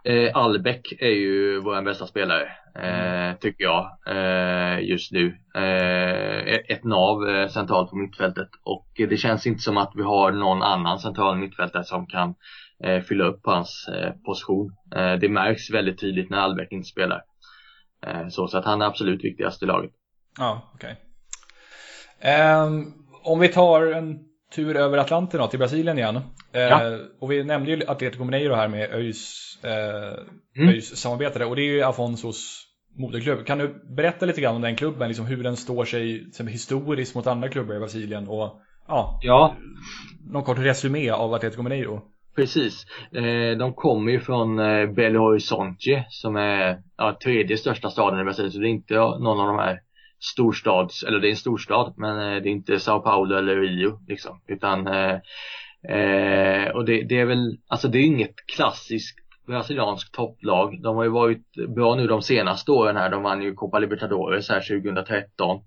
[0.06, 5.38] Eh, Albeck är ju vår bästa spelare, eh, tycker jag, eh, just nu.
[5.54, 10.32] Eh, ett nav eh, centralt på mittfältet och det känns inte som att vi har
[10.32, 12.34] någon annan central mittfältare som kan
[12.84, 13.88] eh, fylla upp hans
[14.24, 14.76] position.
[15.20, 17.22] det märks väldigt tydligt när Albeck inte spelar.
[18.30, 19.90] så, så att han är absolut viktigast i laget.
[20.38, 20.96] Ja, okej.
[22.18, 22.34] Okay.
[22.34, 24.18] Um, ehm, om vi tar en
[24.54, 26.20] tur över Atlanten då, till Brasilien igen.
[26.54, 26.98] Ja.
[27.20, 30.80] och vi nämnde ju Atletico Mineiro här med ÖIS eh, mm.
[30.80, 32.64] samarbetare och det är ju Afonsos
[32.96, 33.46] moderklubb.
[33.46, 37.26] Kan du berätta lite grann om den klubben, liksom hur den står sig historiskt mot
[37.26, 39.56] andra klubbar i Brasilien och ja, ja.
[40.30, 42.02] någon kort resumé av Atletico Mineiro?
[42.36, 42.86] Precis.
[43.12, 48.24] Eh, de kommer ju från eh, Belo Horizonte som är ja, tredje största staden i
[48.24, 49.80] Brasilien så det är inte någon av de här
[50.20, 53.98] storstads, eller det är en storstad men eh, det är inte Sao Paulo eller Rio
[54.08, 54.86] liksom utan
[55.88, 60.83] eh, och det, det, är väl, alltså det är inget klassiskt brasilianskt topplag.
[60.83, 63.11] De har ju varit bra nu de senaste åren här.
[63.11, 65.61] De vann ju Copa Libertadores här 2013.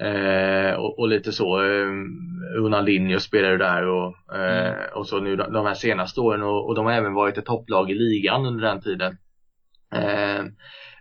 [0.00, 1.62] Eh, och, och, lite så.
[1.62, 1.88] Eh,
[2.56, 4.78] Ronaldinho spelade där och, eh, mm.
[4.94, 7.44] och så nu de, de här senaste åren och, och, de har även varit ett
[7.44, 9.16] topplag i ligan under den tiden.
[9.94, 10.44] Eh,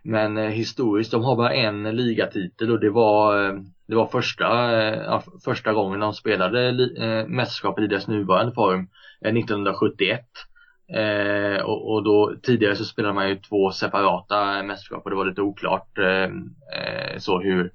[0.04, 3.56] men eh, historiskt, de har bara en ligatitel och det var, eh,
[3.88, 8.90] det var första, eh, första gången de spelade eh, mästerskapet i dess nuvarande form
[9.26, 10.22] eh, 1971.
[10.94, 15.26] Eh, och, och, då tidigare så spelade man ju två separata mästerskap och det var
[15.26, 17.72] lite oklart eh, eh så hur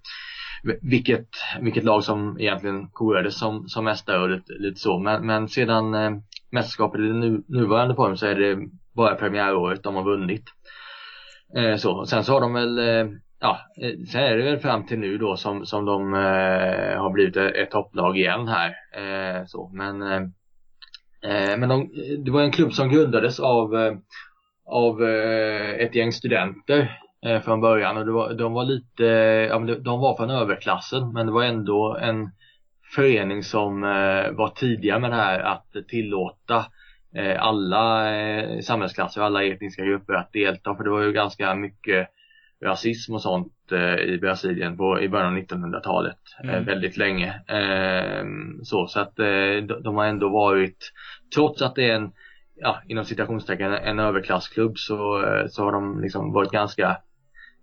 [0.83, 1.29] vilket,
[1.61, 4.99] vilket lag som egentligen korades som, som mästare och lite, lite så.
[4.99, 6.11] Men, men sedan eh,
[6.51, 8.59] mästerskapet i nu, nuvarande form så är det
[8.97, 10.45] bara premiäråret de har vunnit.
[11.57, 12.07] Eh, så.
[12.07, 14.99] Sen så har de väl eh, ja, eh, så sen är det väl fram till
[14.99, 18.75] nu då som, som de eh, har blivit ett, topplag igen här.
[18.93, 19.71] Eh, så.
[19.73, 20.23] Men eh,
[21.23, 21.91] eh, men de,
[22.25, 23.95] det var en klubb som grundades av, eh,
[24.67, 26.99] av eh, ett gäng studenter
[27.45, 29.05] från början och var, de var lite,
[29.51, 32.31] ja, de var från överklassen men det var ändå en
[32.95, 33.81] förening som
[34.33, 36.65] var tidiga med det här att tillåta
[37.39, 38.09] alla
[38.63, 42.09] samhällsklasser och alla etniska grupper att delta för det var ju ganska mycket
[42.63, 43.53] rasism och sånt
[44.07, 46.65] i Brasilien på, i början av 1900-talet mm.
[46.65, 47.35] väldigt länge.
[48.63, 49.17] så så att
[49.85, 50.93] de har ändå varit
[51.35, 52.13] trots att det är en,
[52.63, 56.97] ja, inom citationstecken, en överklassklubb så, eh, så har de liksom varit ganska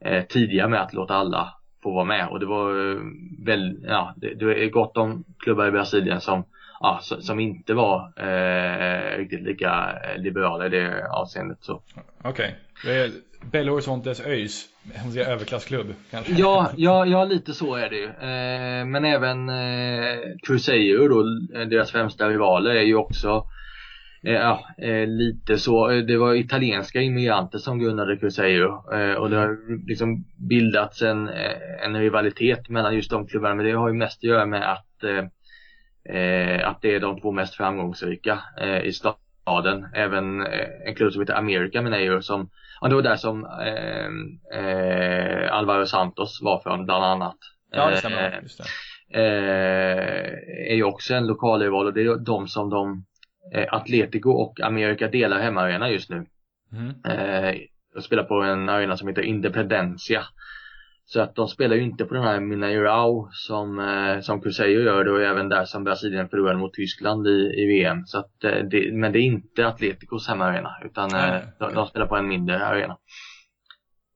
[0.05, 3.01] eh, tidiga med att låta alla få vara med och det var eh,
[3.45, 6.43] väl, ja, det, det är gott om klubbar i Brasilien som,
[6.79, 11.81] ja, som inte var eh, riktigt lika eh, liberala i det avseendet så.
[12.23, 13.11] Okej, okay.
[13.41, 16.33] Belo Horizontes ÖIS, en överklassklubb kanske?
[16.33, 18.05] Ja, ja, ja, lite så är det ju.
[18.05, 21.23] Eh, men även eh, Cruzeiro då,
[21.65, 23.45] deras främsta rivaler är ju också
[24.23, 25.87] Eh, ja, eh, lite så.
[25.87, 28.67] Det var italienska immigranter som grundade Cruzeiro
[29.17, 31.29] och det har liksom bildats en,
[31.83, 35.03] en rivalitet mellan just de klubbarna men det har ju mest att göra med att,
[36.63, 38.39] att det är de två mest framgångsrika
[38.83, 39.87] i staden.
[39.93, 40.41] Även
[40.85, 42.49] en klubb som heter America Mineiro som,
[42.81, 43.45] ja det var där som
[44.53, 47.37] eh, Alvaro Santos var från bland annat.
[47.71, 48.39] Ja, det stämmer.
[48.41, 48.61] Just
[49.11, 49.21] det.
[50.71, 53.05] är ju också en lokalrival och det är de som de
[53.53, 56.25] eh, Atletico och America delar hemmaarena just nu.
[56.71, 56.89] Mm.
[57.05, 57.55] Eh,
[57.95, 60.23] och spelar på en arena som heter Independencia.
[61.11, 65.03] Så att de spelar ju inte på den här Mineirao som, eh, som Cruzeiro gör
[65.03, 68.05] det och även där som Brasilien förlorade mot Tyskland i, i VM.
[68.05, 72.05] Så att, eh, det, men det är inte Atleticos hemmaarena utan eh, de, de, spelar
[72.07, 72.97] på en mindre arena.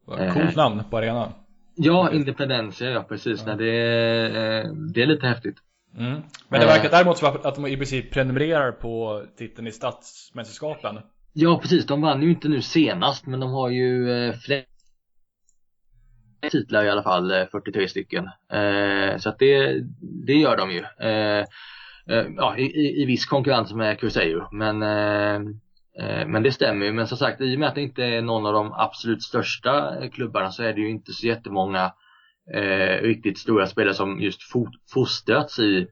[0.05, 1.31] Coolt namn på arenan.
[1.75, 3.43] Ja, Independencia, ja precis.
[3.47, 3.55] Ja.
[3.55, 5.57] Det, är, det är lite häftigt.
[5.97, 6.21] Mm.
[6.49, 10.99] Men det verkar däremot som att de i princip prenumererar på titeln i stadsmästerskapen.
[11.33, 14.33] Ja precis, de vann ju inte nu senast men de har ju eh,
[16.49, 18.29] titlar i alla fall, eh, 43 stycken.
[18.51, 19.83] Eh, så att det,
[20.25, 20.83] det gör de ju.
[20.99, 21.45] Eh,
[22.37, 24.47] ja, i, i viss konkurrens med Crusader.
[24.51, 24.79] Men,
[26.31, 26.93] men det stämmer ju.
[26.93, 29.93] Men som sagt, i och med att det inte är någon av de absolut största
[30.13, 31.91] klubbarna så är det ju inte så jättemånga
[32.51, 34.41] eh, riktigt stora spelare som just
[34.93, 35.87] fostrats i,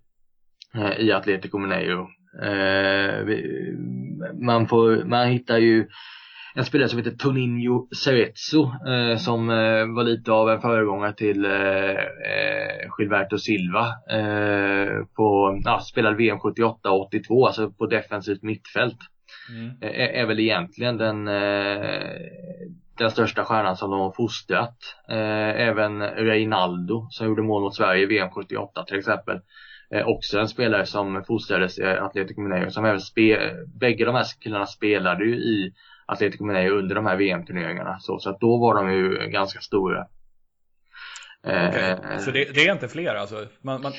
[0.75, 2.07] eh, i Atletico Mineiro.
[2.43, 3.25] Eh,
[4.33, 5.87] man, får, man hittar ju
[6.53, 11.45] en spelare som heter Toninho Cerezo eh, som eh, var lite av en föregångare till
[11.45, 11.51] eh,
[11.91, 13.85] eh Gilberto Silva.
[14.09, 18.97] Eh, på, ja, spelade VM 78 och 82, alltså på defensivt mittfält.
[19.49, 19.71] Mm.
[19.81, 21.25] Är, är, väl egentligen den,
[22.97, 24.77] den största stjärnan som de har fostrat.
[25.07, 29.39] även Reinaldo som gjorde mål mot Sverige i VM 78 till exempel
[29.91, 34.25] eh, också en spelare som fostrades i Atletico Mineiro som även spe, bägge de här
[34.39, 35.73] killarna spelade ju i
[36.11, 40.05] Atletico Mineiro under de här VM-turneringarna så, så att då var de ju ganska stora.
[41.43, 41.91] Okay.
[41.91, 43.47] Eh, så det, det, är inte fler alltså?
[43.61, 43.91] Man, man,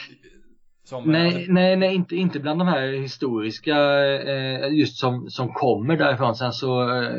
[0.84, 1.52] som, nej, alltså...
[1.52, 3.76] nej, nej, inte, inte bland de här historiska
[4.20, 6.34] eh, just som, som kommer därifrån.
[6.34, 7.14] Sen så eh,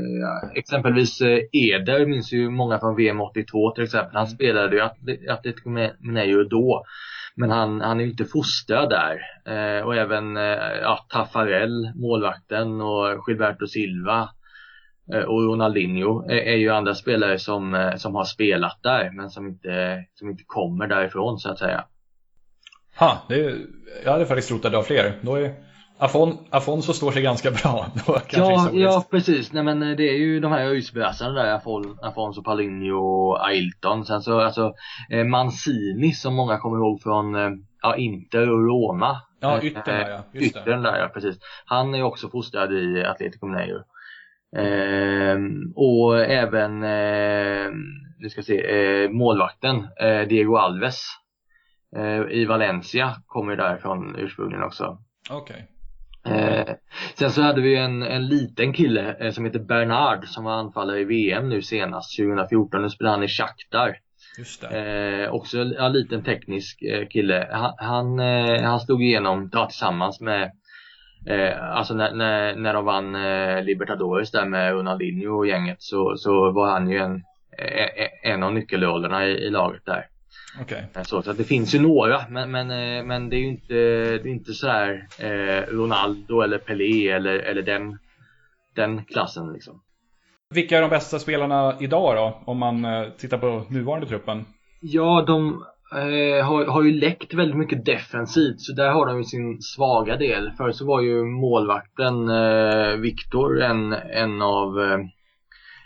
[0.55, 4.15] exempelvis eh, Eder minns ju många från VM 82 till exempel.
[4.15, 4.35] Han mm.
[4.35, 4.81] spelade ju
[5.29, 5.69] Atletico
[5.99, 6.85] Mineiro då.
[7.35, 9.19] Men han, han är ju inte fostrad där.
[9.45, 14.29] Eh, och även eh, ja, Taffarel, målvakten och Gilberto Silva eh,
[15.07, 19.47] och Ronaldinho är, är, ju andra spelare som, eh, som har spelat där men som
[19.47, 21.85] inte, som inte kommer därifrån så att säga.
[22.99, 23.57] Ha, det är,
[24.03, 25.13] jag hade faktiskt trott att det var fler.
[25.21, 25.53] Då är
[25.97, 27.85] Afon, Afonso står sig ganska bra.
[28.07, 29.53] Då ja, ja, precis.
[29.53, 34.05] Nej, men eh, det är ju de här öjsbösarna där, Afon, Afonso Palinho och Ailton.
[34.05, 34.73] Sen så alltså
[35.09, 37.49] eh, Mancini som många kommer ihåg från eh,
[37.81, 39.21] ja, Inter och Roma.
[39.39, 40.23] Ja, yttern där ja.
[40.31, 41.37] Just yttern där ja, precis.
[41.65, 43.83] Han är också fostrad i Atletico Mineiro.
[44.55, 45.37] Eh,
[45.75, 47.71] och även, eh,
[48.19, 48.61] nu ska se,
[49.03, 51.01] eh, målvakten eh, Diego Alves
[52.29, 54.97] i Valencia kommer därifrån ursprungligen också.
[55.29, 55.55] Okej.
[55.55, 55.67] Okay.
[56.25, 56.75] Eh,
[57.15, 60.99] sen så hade vi en, en liten kille eh, som heter Bernard som var anfallare
[60.99, 62.81] i VM nu senast 2014.
[62.81, 63.97] Nu spelar han i Shakhtar.
[64.37, 64.67] Just det.
[64.67, 67.49] Eh, också en liten teknisk eh, kille.
[67.51, 70.51] Han, han, eh, han slog igenom ja, tillsammans med
[71.27, 73.13] eh, Alltså när, när, när de vann
[73.65, 77.23] Libertadores där med Ronaldinho och gänget så, så var han ju en,
[78.23, 80.07] en av nyckelrollerna i, i laget där.
[80.61, 80.81] Okay.
[81.03, 84.25] Så, så det finns ju några, men, men, eh, men det är ju inte, det
[84.25, 87.99] är inte sådär eh, Ronaldo eller Pelé eller, eller den,
[88.75, 89.81] den klassen liksom.
[90.49, 94.45] Vilka är de bästa spelarna idag då, om man eh, tittar på nuvarande truppen?
[94.81, 95.65] Ja, de
[95.95, 100.17] eh, har, har ju läckt väldigt mycket defensivt, så där har de ju sin svaga
[100.17, 100.51] del.
[100.57, 104.99] Förr så var ju målvakten eh, Viktor en, en av eh,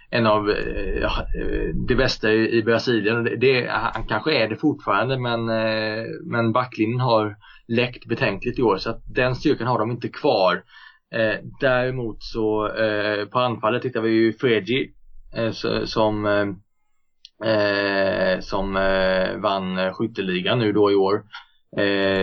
[0.10, 3.24] en av eh, ja, eh, det bästa i, Brasilien.
[3.24, 7.36] Det, det, han kanske är det fortfarande men, eh, men backlinjen har
[7.68, 10.64] läckt betänkligt i år så att den styrkan har de inte kvar.
[11.12, 14.92] Eh, däremot så eh, på anfallet tittar vi ju Fredji
[15.86, 16.26] som
[18.40, 18.74] som
[19.42, 21.24] vann skytteligan nu då i år.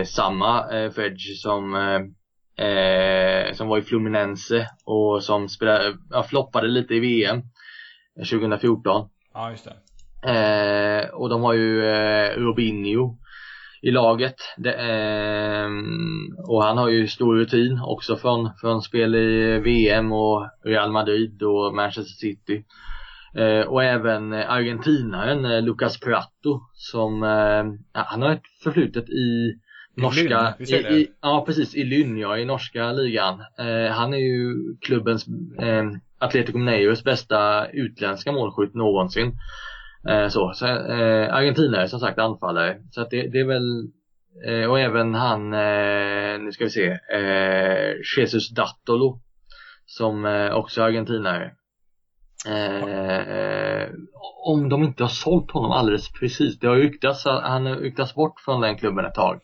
[0.05, 1.75] samma eh, Fredge som
[3.53, 7.41] som var i Fluminense och som spelade, ja, floppade lite i VM.
[8.17, 9.09] 2014.
[9.33, 9.75] Ja, just det.
[10.25, 13.17] Eh, och de har ju eh, Robinho
[13.81, 14.35] i laget.
[14.57, 15.69] Det, eh,
[16.47, 21.43] och han har ju stor rutin också från, från spel i VM och Real Madrid
[21.43, 22.63] och Manchester City.
[23.37, 29.53] Eh, och även argentinaren eh, Lucas Prato som, eh, han har ett förflutet i
[29.97, 33.39] norska, i, i, ja precis, i Lynn ja, i norska ligan.
[33.59, 35.27] Eh, han är ju klubbens
[35.59, 35.83] eh,
[36.19, 39.31] Atletico Mineiros bästa utländska målskytt någonsin.
[40.09, 42.77] Eh, så, så eh, Argentina är som sagt anfallare.
[42.91, 43.87] Så att det, det är väl
[44.47, 49.21] eh, och även han, eh, nu ska vi se, eh, Jesus Dattolo
[49.85, 51.51] som eh, också är argentinare.
[52.47, 53.87] Eh,
[54.45, 56.59] om de inte har sålt honom alldeles precis.
[56.59, 59.39] Det har ryktats, han har ryktats bort från den klubben ett tag.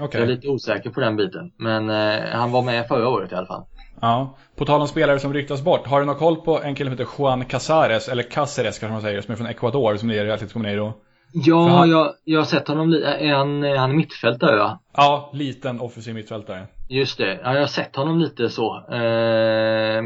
[0.00, 0.20] Okay.
[0.20, 1.52] Jag är lite osäker på den biten.
[1.58, 3.64] Men eh, han var med förra året i alla fall.
[4.00, 5.86] Ja, på tal om spelare som ryktas bort.
[5.86, 9.02] Har du någon koll på en kille som heter Juan Casares, eller Caceres kanske man
[9.02, 10.92] säger, som är från Ecuador, som är i Atletico Mineiro?
[11.32, 11.90] Ja, han...
[11.90, 12.92] jag, jag har sett honom.
[12.92, 14.80] Är han, är han mittfältare va?
[14.96, 16.66] Ja, liten offensiv mittfältare.
[16.88, 17.40] Just det.
[17.44, 18.76] Ja, jag har sett honom lite så.
[18.90, 20.02] Eh,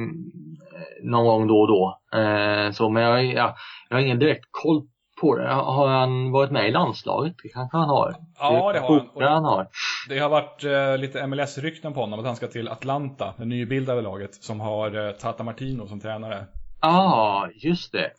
[1.03, 1.99] någon gång då och då.
[2.19, 3.57] Eh, så, men jag, ja,
[3.89, 4.83] jag har ingen direkt koll
[5.21, 5.49] på det.
[5.49, 7.35] Har han varit med i landslaget?
[7.43, 8.15] Det kanske han har?
[8.39, 9.33] Ja, det har han.
[9.33, 9.69] han har.
[10.09, 14.03] Det har varit eh, lite MLS-rykten på honom att han ska till Atlanta, det nybildade
[14.03, 16.47] laget, som har eh, Tata Martino som tränare.
[16.81, 18.11] Ja, ah, just det.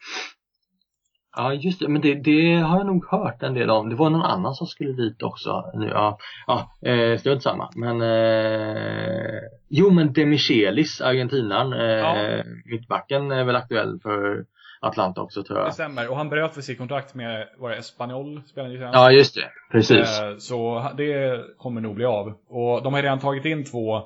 [1.36, 3.89] Ja just det, men det, det har jag nog hört en del om.
[3.89, 5.88] Det var någon annan som skulle dit också nu.
[5.88, 6.17] Ja,
[6.47, 7.69] ja eh, strunt samma.
[7.75, 12.43] Men eh, Jo men Demichelis, argentinaren, eh, ja.
[12.65, 14.45] mittbacken är väl aktuell för
[14.82, 15.67] Atlanta också tror jag.
[15.67, 18.41] Det stämmer, och han bröt för sitt kontrakt med, var det Espanyol?
[18.45, 20.21] Spelade ja just det, precis.
[20.21, 22.34] Eh, så det kommer nog bli av.
[22.47, 24.03] Och de har redan tagit in två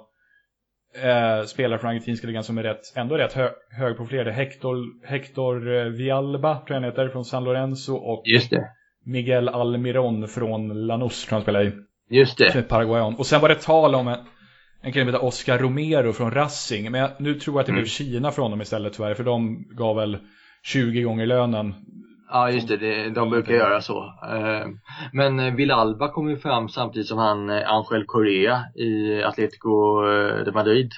[0.96, 4.32] eh, spelare från argentinska ligan som är rätt, ändå rätt hö högprofilerade.
[4.32, 8.24] Hector, Hector eh, Vialba, tror jag han heter, från San Lorenzo och.
[9.06, 11.72] Miguel Almiron från Lanús, tror han spelar i.
[12.10, 12.62] Just det.
[12.62, 13.16] Paraguayan.
[13.16, 14.18] Och sen var det tal om en,
[14.82, 16.91] en kille som heter Oscar Romero från Racing.
[16.91, 17.82] Men jag, nu tror jag att det mm.
[17.82, 20.18] blev Kina från dem istället tyvärr, för de gav väl
[20.64, 21.74] 20 gånger lönen
[22.36, 24.14] Ja just det, det de brukar göra så.
[24.30, 24.80] Ehm,
[25.12, 30.44] men eh, Villalba kom ju fram samtidigt som han eh, Angel Correa i Atletico eh,
[30.46, 30.92] de Madrid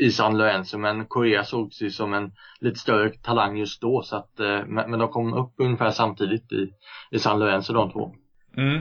[0.00, 4.16] i, San Lorenzo men Correa sågs ju som en lite större talang just då så
[4.16, 6.70] att men de kom upp ungefär samtidigt i,
[7.10, 8.14] i San Lorenzo de två.
[8.56, 8.80] Mm.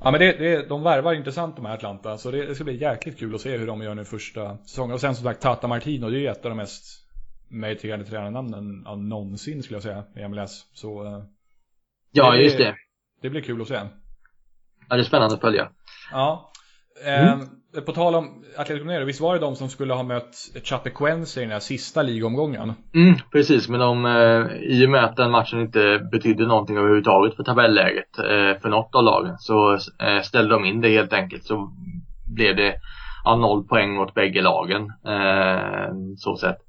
[0.00, 2.80] Ja men det, det, de värvar intressant de här Atlanta så det, det ska bli
[2.80, 4.94] jäkligt kul att se hur de gör nu första säsongen.
[4.94, 7.05] Och sen som sagt Tata Martino det är ju ett av de mest
[7.48, 10.66] meriterande tränarnamnen ja, någonsin skulle jag säga i MLS.
[10.72, 11.22] Så, eh,
[12.12, 12.74] ja, det, just det.
[13.22, 13.80] Det blir kul att se.
[14.88, 15.68] Ja, det är spännande att följa.
[16.12, 16.52] Ja.
[17.04, 17.40] Mm.
[17.40, 20.34] Eh, på tal om Atletico Mineiro, visst var det de som skulle ha mött
[20.64, 22.72] Chapecoense i den här sista ligomgången?
[22.94, 27.36] Mm, precis, men de, eh, i och med att den matchen inte betydde någonting överhuvudtaget
[27.36, 31.44] för tabelläget eh, för något av lagen så eh, ställde de in det helt enkelt
[31.44, 31.72] så
[32.34, 32.74] blev det
[33.24, 34.92] ja, noll poäng åt bägge lagen.
[35.06, 36.65] Eh, så sett.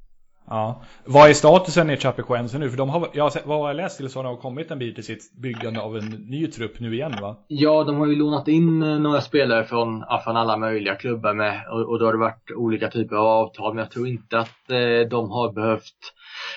[0.49, 0.81] Ja.
[1.05, 2.69] Vad är statusen i Chapecoense nu?
[2.69, 4.99] För de har, jag, vad har jag läst till så har de kommit en bit
[4.99, 7.35] i sitt byggande av en ny trupp nu igen va?
[7.47, 11.61] Ja, de har ju lånat in eh, några spelare från, från alla möjliga klubbar med
[11.71, 14.71] och, och då har det varit olika typer av avtal men jag tror inte att
[14.71, 16.13] eh, de har behövt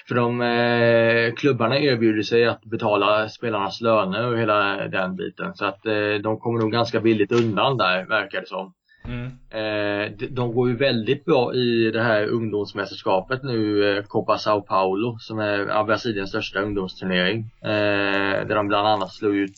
[0.08, 5.64] för de eh, klubbarna erbjuder sig att betala spelarnas löner och hela den biten så
[5.64, 8.72] att eh, de kommer nog ganska billigt undan där verkar det som.
[9.04, 9.26] Mm.
[9.50, 15.18] Eh, de går ju väldigt bra i det här ungdomsmästerskapet nu, eh, Copa Sao Paulo,
[15.18, 17.50] som är Brasiliens största ungdomsturnering.
[17.62, 19.54] Eh, där de bland annat slog ut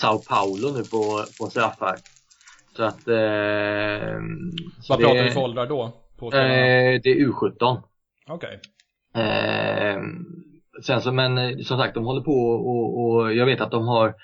[0.00, 1.96] Sao Paulo nu på, på straffar.
[2.76, 3.08] Så att...
[3.08, 4.18] Eh,
[4.88, 5.92] Vad pratar vi för åldrar då?
[6.18, 7.82] På det är U17.
[8.28, 8.60] Okej.
[9.14, 10.02] Okay.
[10.82, 14.14] Sen så, men som sagt, de håller på och, och jag vet att de har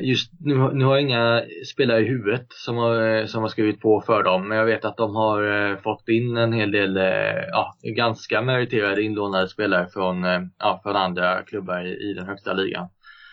[0.00, 4.00] just nu, nu har jag inga spelare i huvudet som har, som har skrivit på
[4.00, 7.44] för dem, men jag vet att de har eh, fått in en hel del, eh,
[7.50, 10.22] ja, ganska meriterade inlånade spelare från,
[10.58, 12.88] ja, från andra klubbar i, i den högsta ligan.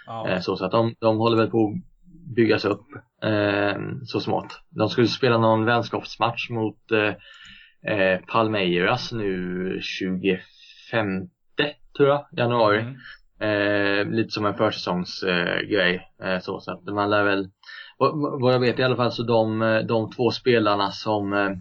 [0.05, 0.41] Ja.
[0.41, 2.85] Så, så att de, de håller väl på att byggas upp
[4.05, 4.61] så smått.
[4.69, 6.77] De skulle spela någon vänskapsmatch mot
[8.27, 10.39] Palmeiras nu 25
[11.97, 12.81] tror jag, januari.
[12.81, 12.95] Mm.
[13.39, 16.11] Eh, lite som en försäsongsgrej.
[16.23, 17.49] Eh, så, så att man lär väl,
[18.39, 21.51] vad jag vet i alla fall så de, eh, de två spelarna som eh,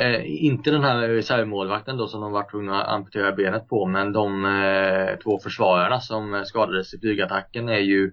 [0.00, 4.12] eh, inte den här reservmålvakten då som de var tvungna att amputera benet på men
[4.12, 8.12] de eh, två försvararna som skadades i flygattacken är ju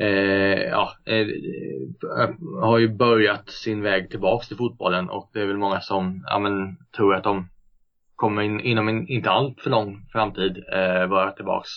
[0.00, 1.26] eh, ja, eh,
[2.60, 6.38] har ju börjat sin väg tillbaks till fotbollen och det är väl många som ja,
[6.38, 7.48] men, tror att de
[8.18, 11.68] kommer in, inom en inte allt för lång framtid eh, vara tillbaks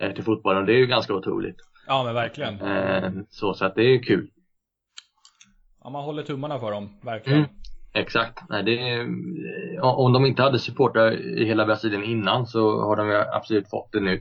[0.00, 0.66] eh, till fotbollen.
[0.66, 1.56] Det är ju ganska otroligt.
[1.86, 2.60] Ja men verkligen.
[2.60, 4.30] Eh, så, så att det är kul.
[5.84, 7.38] Ja man håller tummarna för dem, verkligen.
[7.38, 7.50] Mm,
[7.94, 8.38] exakt.
[8.48, 9.00] Nej, det
[9.82, 14.00] om de inte hade supportrar i hela Brasilien innan så har de absolut fått det
[14.00, 14.20] nu.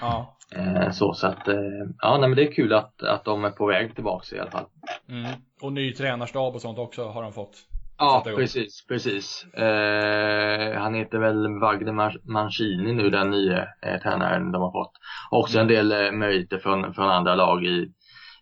[0.00, 0.36] Ja.
[0.56, 1.56] Eh, så, så att, eh,
[1.98, 4.50] ja nej, men det är kul att, att de är på väg tillbaks i alla
[4.50, 4.64] fall.
[5.08, 5.30] Mm.
[5.62, 7.56] Och ny tränarstab och sånt också har de fått.
[8.00, 9.44] Ja, precis, precis.
[9.54, 14.92] Eh, han heter väl Wagner Mancini nu, den nya eh, tränaren de har fått.
[15.30, 17.92] Också en del eh, meriter från, från andra lag i,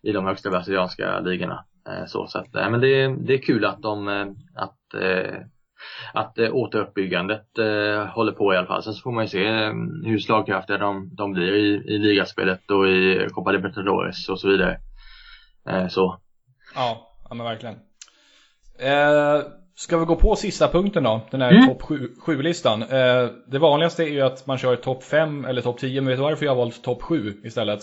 [0.03, 1.65] i de högsta brasilianska ligorna.
[1.89, 5.35] Eh, så så att, eh, men det, det är kul att de, eh, att, eh,
[6.13, 8.83] att eh, återuppbyggandet eh, håller på i alla fall.
[8.83, 9.47] Sen så får man ju se
[10.09, 14.79] hur slagkraftiga de, de blir i, i ligaspelet och i Copa Libertadores och så vidare.
[15.89, 16.17] Så.
[16.75, 17.88] Ja, ja men verkligen.
[18.79, 19.41] Eh,
[19.75, 21.21] ska vi gå på sista punkten då?
[21.31, 21.67] Den här mm.
[21.67, 21.81] topp
[22.25, 22.81] 7-listan.
[22.81, 26.17] Eh, det vanligaste är ju att man kör topp 5 eller topp 10, men vet
[26.17, 27.79] du varför jag har valt topp 7 istället?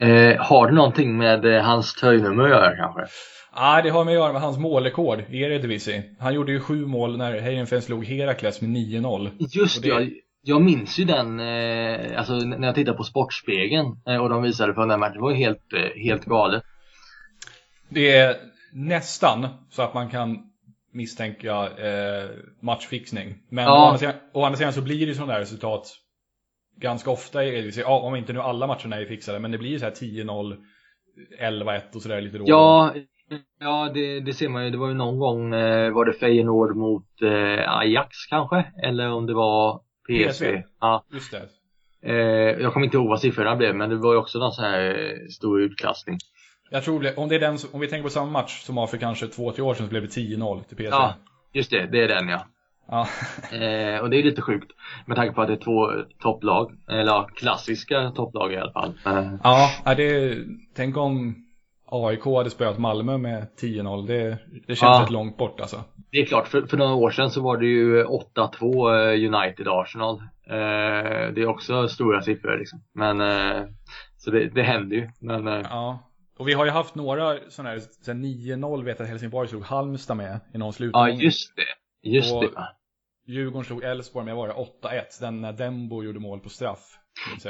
[0.00, 3.00] Eh, har det någonting med eh, hans tröjnummer att göra kanske?
[3.00, 3.08] Nej,
[3.52, 6.02] ah, det har med att göra med hans målrekord i Eredivisie.
[6.20, 9.30] Han gjorde ju sju mål när Heidenfen slog Herakles med 9-0.
[9.38, 10.10] Just det, jag,
[10.42, 13.86] jag minns ju den, eh, alltså när jag tittade på Sportspegeln
[14.20, 16.62] och de visade på den där matchen, det var ju helt, helt galet.
[17.88, 18.36] Det är
[18.74, 20.38] nästan så att man kan
[20.92, 22.30] misstänka eh,
[22.62, 23.34] matchfixning.
[23.48, 23.72] Men ja.
[23.72, 25.86] å, andra sidan, å andra sidan så blir det sådana där resultat
[26.76, 29.92] ganska ofta, ja, om inte nu alla matcherna är fixade, men det blir så här
[29.92, 30.56] 10-0,
[31.40, 32.44] 11-1 och sådär lite då.
[32.46, 32.94] Ja,
[33.60, 34.70] ja det, det, ser man ju.
[34.70, 38.64] Det var ju någon gång, eh, var det Feyenoord mot eh, Ajax kanske?
[38.82, 40.28] Eller om det var PSV?
[40.28, 40.62] PSV.
[40.80, 41.04] Ja.
[41.12, 41.48] Just det.
[42.02, 44.64] Eh, jag kommer inte ihåg vad siffrorna blev, men det var ju också någon sån
[44.64, 46.18] här stor utklassning.
[46.70, 48.86] Jag tror det, om det är den, om vi tänker på samma match som var
[48.86, 50.88] för kanske två, tre år sedan så blev det 10-0 till PSV.
[50.90, 51.14] Ja,
[51.52, 52.46] just det, det är den ja.
[52.88, 53.00] Ja.
[53.56, 54.70] eh, och det är lite sjukt
[55.06, 58.92] med tanke på att det är två topplag, eller klassiska topplag i alla fall.
[59.06, 59.34] Eh.
[59.42, 60.38] Ja, det,
[60.76, 61.44] tänk om
[61.86, 65.02] AIK hade spöat Malmö med 10-0, det, det känns ja.
[65.02, 65.80] rätt långt bort alltså.
[66.10, 70.18] Det är klart, för, för några år sedan så var det ju 8-2 eh, United-Arsenal.
[70.46, 72.82] Eh, det är också stora siffror liksom.
[72.92, 73.62] Men, eh,
[74.16, 75.08] så det, det händer ju.
[75.20, 75.98] Men, eh, ja.
[76.38, 79.62] Och vi har ju haft några sådana här, sen 9-0 vet jag att Helsingborg slog
[79.62, 81.08] Halmstad med i någon slutomgång.
[81.08, 82.10] Ja, just det.
[82.10, 82.50] Just och det.
[83.26, 85.20] Djurgården slog Elfsborg med, var det 8-1?
[85.20, 86.98] Den när Dembo gjorde mål på straff.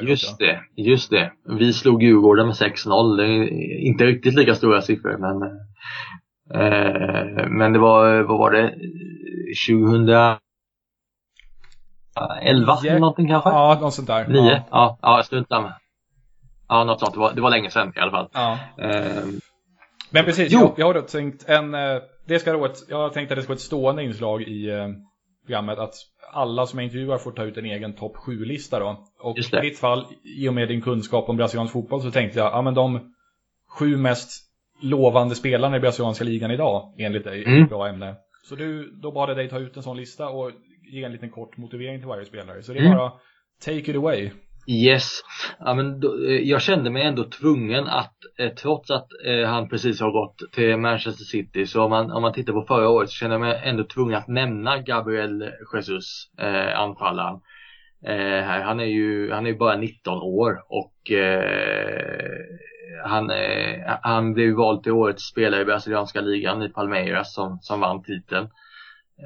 [0.00, 1.32] Just det, just det.
[1.58, 3.16] Vi slog Djurgården med 6-0.
[3.16, 5.42] Det är inte riktigt lika stora siffror men
[6.60, 8.74] eh, Men det var, vad var det?
[9.68, 10.38] 2011
[12.84, 13.00] yeah.
[13.00, 13.50] någonting kanske?
[13.50, 14.28] Ja, något sånt där.
[14.28, 14.40] 9?
[14.40, 15.72] Ja, ja, ja strunt med.
[16.68, 17.12] Ja, något sånt.
[17.14, 18.28] Det var, det var länge sedan i alla fall.
[18.32, 18.58] Ja.
[18.78, 19.24] Eh,
[20.10, 20.60] men precis, jo.
[20.60, 23.36] jag, jag har då tänkt en, eh, det ska då ett, jag har tänkt att
[23.36, 24.88] det ska vara ett stående inslag i eh,
[25.46, 25.94] programmet att
[26.32, 29.04] alla som jag intervjuar får ta ut en egen topp 7-lista då.
[29.20, 30.06] Och i ditt fall,
[30.38, 33.14] i och med din kunskap om brasiliansk fotboll så tänkte jag, ja men de
[33.78, 34.30] sju mest
[34.82, 37.62] lovande spelarna i brasilianska ligan idag, enligt dig, mm.
[37.62, 38.14] ett bra ämne.
[38.48, 40.50] Så du, då bad jag dig ta ut en sån lista och
[40.92, 42.62] ge en liten kort motivering till varje spelare.
[42.62, 42.98] Så det är mm.
[42.98, 43.12] bara,
[43.64, 44.30] take it away.
[44.66, 45.20] Yes.
[45.58, 49.68] Ja, men då, eh, jag kände mig ändå tvungen att eh, trots att eh, han
[49.68, 53.10] precis har gått till Manchester City så om man, om man tittar på förra året
[53.10, 57.40] så kände jag mig ändå tvungen att nämna Gabriel Jesus, eh, anfallaren.
[58.06, 58.44] Eh.
[58.44, 62.24] Han är ju han är bara 19 år och eh,
[63.04, 67.80] han, eh, han blev vald till årets spelare i brasilianska ligan i Palmeiras som, som
[67.80, 68.48] vann titeln.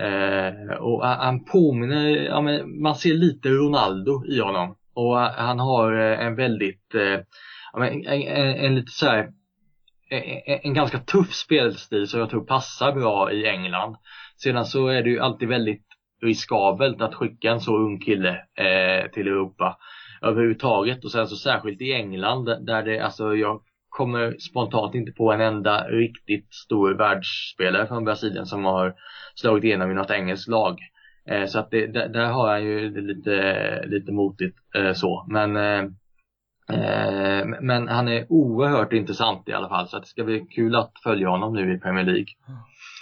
[0.00, 4.76] Eh, och han påminner, ja, men man ser lite Ronaldo i honom.
[4.98, 7.20] Och han har eh, en väldigt, eh,
[7.74, 9.28] en, en, en lite så här,
[10.10, 13.96] en, en ganska tuff spelstil som jag tror passar bra i England.
[14.36, 15.86] Sedan så är det ju alltid väldigt
[16.22, 19.78] riskabelt att skicka en så ung kille eh, till Europa
[20.22, 25.32] överhuvudtaget och sen så särskilt i England där det, alltså jag kommer spontant inte på
[25.32, 28.94] en enda riktigt stor världsspelare från Brasilien som har
[29.34, 30.78] slagit igenom i något engelskt lag.
[31.30, 35.26] Eh, så att det, där, där, har han ju lite, lite motigt eh, så.
[35.28, 35.84] Men, eh,
[36.72, 39.88] eh, men han är oerhört intressant i alla fall.
[39.88, 42.26] Så att det ska bli kul att följa honom nu i Premier League.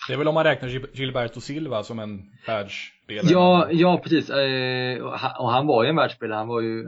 [0.08, 3.26] Det är väl om man räknar Gilberto Silva som en världsspelare?
[3.32, 4.30] Ja, ja precis.
[5.38, 6.38] och han var ju en världsspelare.
[6.38, 6.86] Han var ju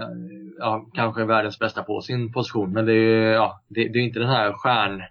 [0.58, 2.72] ja, kanske världens bästa på sin position.
[2.72, 5.02] Men det är, ja, det, det är inte den här stjärn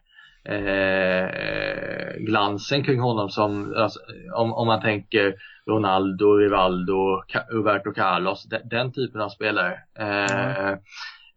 [0.47, 3.99] eh, glansen kring honom som, alltså,
[4.35, 5.35] om, om man tänker
[5.69, 7.21] Ronaldo, Rivaldo,
[7.51, 9.79] Roberto Carlos, den, den typen av spelare.
[9.99, 10.69] Eh,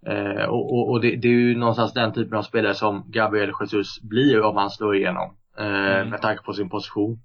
[0.06, 3.52] eh, och, och, och det, det, är ju någonstans den typen av spelare som Gabriel
[3.60, 5.36] Jesus blir om han slår igenom.
[5.58, 6.08] Eh, mm.
[6.08, 7.20] Med tanke på sin position.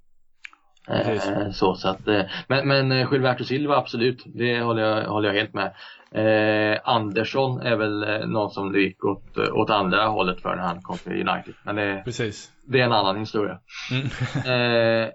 [0.87, 5.35] Eh, så, så att, eh, men, men Gilberto Silva absolut, det håller jag, håller jag
[5.35, 5.73] helt med.
[6.11, 10.55] Eh, Andersson är väl eh, någon som det gick åt, eh, åt andra hållet för
[10.55, 11.53] när han kom till United.
[11.63, 12.51] Men det, Precis.
[12.67, 13.59] det är en annan historia.
[13.91, 14.05] Mm.
[15.05, 15.09] eh,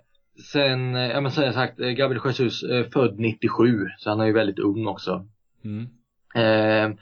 [0.53, 4.27] sen, eh, ja men som jag sagt, Gabriel Jesus eh, född 97, så han är
[4.27, 5.27] ju väldigt ung också.
[5.65, 5.89] Mm.
[6.35, 6.97] Eh,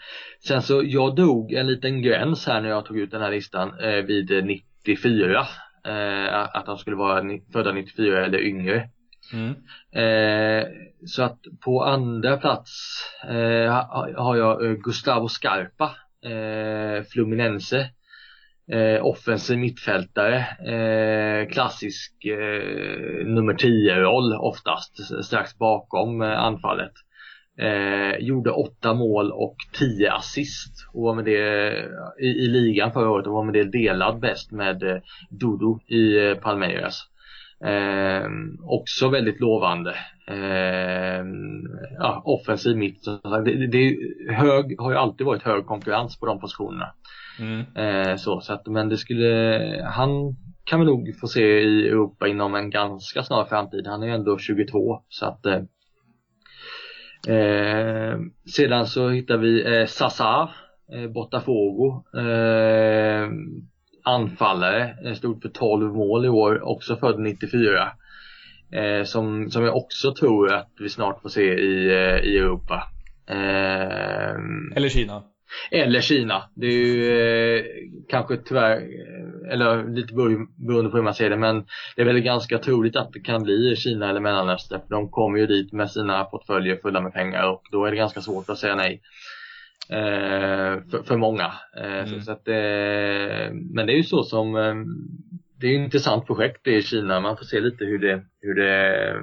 [0.46, 3.80] sen så, jag drog en liten gräns här när jag tog ut den här listan
[3.80, 5.46] eh, vid 94.
[6.52, 7.22] Att han skulle vara
[7.52, 8.88] födda 94 eller yngre.
[9.32, 9.54] Mm.
[9.92, 10.66] Eh,
[11.06, 12.70] så att på andra plats
[13.28, 13.72] eh,
[14.16, 17.90] har jag eh, Gustavo Scarpa, eh, Fluminense.
[18.72, 20.36] Eh, offensiv mittfältare,
[20.72, 26.92] eh, klassisk eh, nummer 10-roll oftast, strax bakom eh, anfallet.
[27.60, 31.72] Eh, gjorde åtta mål och tio assist och var med det
[32.20, 34.96] i, i ligan förra året och var med det delad bäst med eh,
[35.30, 37.02] Dodo i Palmeiras.
[37.64, 38.30] Eh,
[38.62, 39.94] också väldigt lovande.
[40.26, 41.24] Eh,
[41.98, 43.04] ja, offensiv mitt.
[43.44, 43.96] Det, det
[44.34, 46.92] hög, har ju alltid varit hög konkurrens på de positionerna.
[47.40, 47.64] Mm.
[47.74, 52.28] Eh, så, så att, men det skulle, han kan vi nog få se i Europa
[52.28, 53.86] inom en ganska snar framtid.
[53.86, 55.46] Han är ju ändå 22 så att
[57.28, 58.18] eh,
[58.56, 60.48] Sedan så hittar vi eh, Sasa,
[60.92, 62.04] eh, Botafogo.
[62.18, 63.28] Eh,
[64.02, 67.92] anfallare, eh, stod för 12 mål i år, också född 94.
[68.72, 72.82] Eh, som, som jag också tror att vi snart får se i, eh, i Europa.
[73.26, 74.34] Eh,
[74.76, 75.22] eller Kina.
[75.70, 76.42] Eller Kina.
[76.54, 77.64] Det är ju eh,
[78.08, 82.20] kanske tyvärr, eh, eller lite beroende på hur man ser det, men det är väl
[82.20, 84.80] ganska troligt att det kan bli Kina eller Mellanöstern.
[84.88, 88.20] De kommer ju dit med sina portföljer fulla med pengar och då är det ganska
[88.20, 89.02] svårt att säga nej.
[89.90, 91.52] Eh, för, för, många.
[91.76, 92.06] Eh, mm.
[92.06, 94.74] så, så att, eh, men det är ju så som eh,
[95.60, 97.20] det är ett intressant projekt i Kina.
[97.20, 99.14] Man får se lite hur det, hur det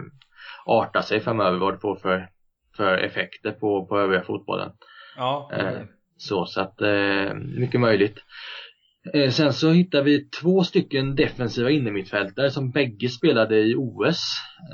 [0.65, 2.27] artar sig framöver, vad det får för,
[2.77, 4.71] för effekter på, på övriga fotbollen.
[5.17, 5.51] Ja.
[5.53, 5.87] Mm.
[6.17, 8.17] Så, så att eh, mycket möjligt.
[9.13, 14.21] Eh, sen så hittar vi två stycken defensiva innermittfältare som bägge spelade i OS.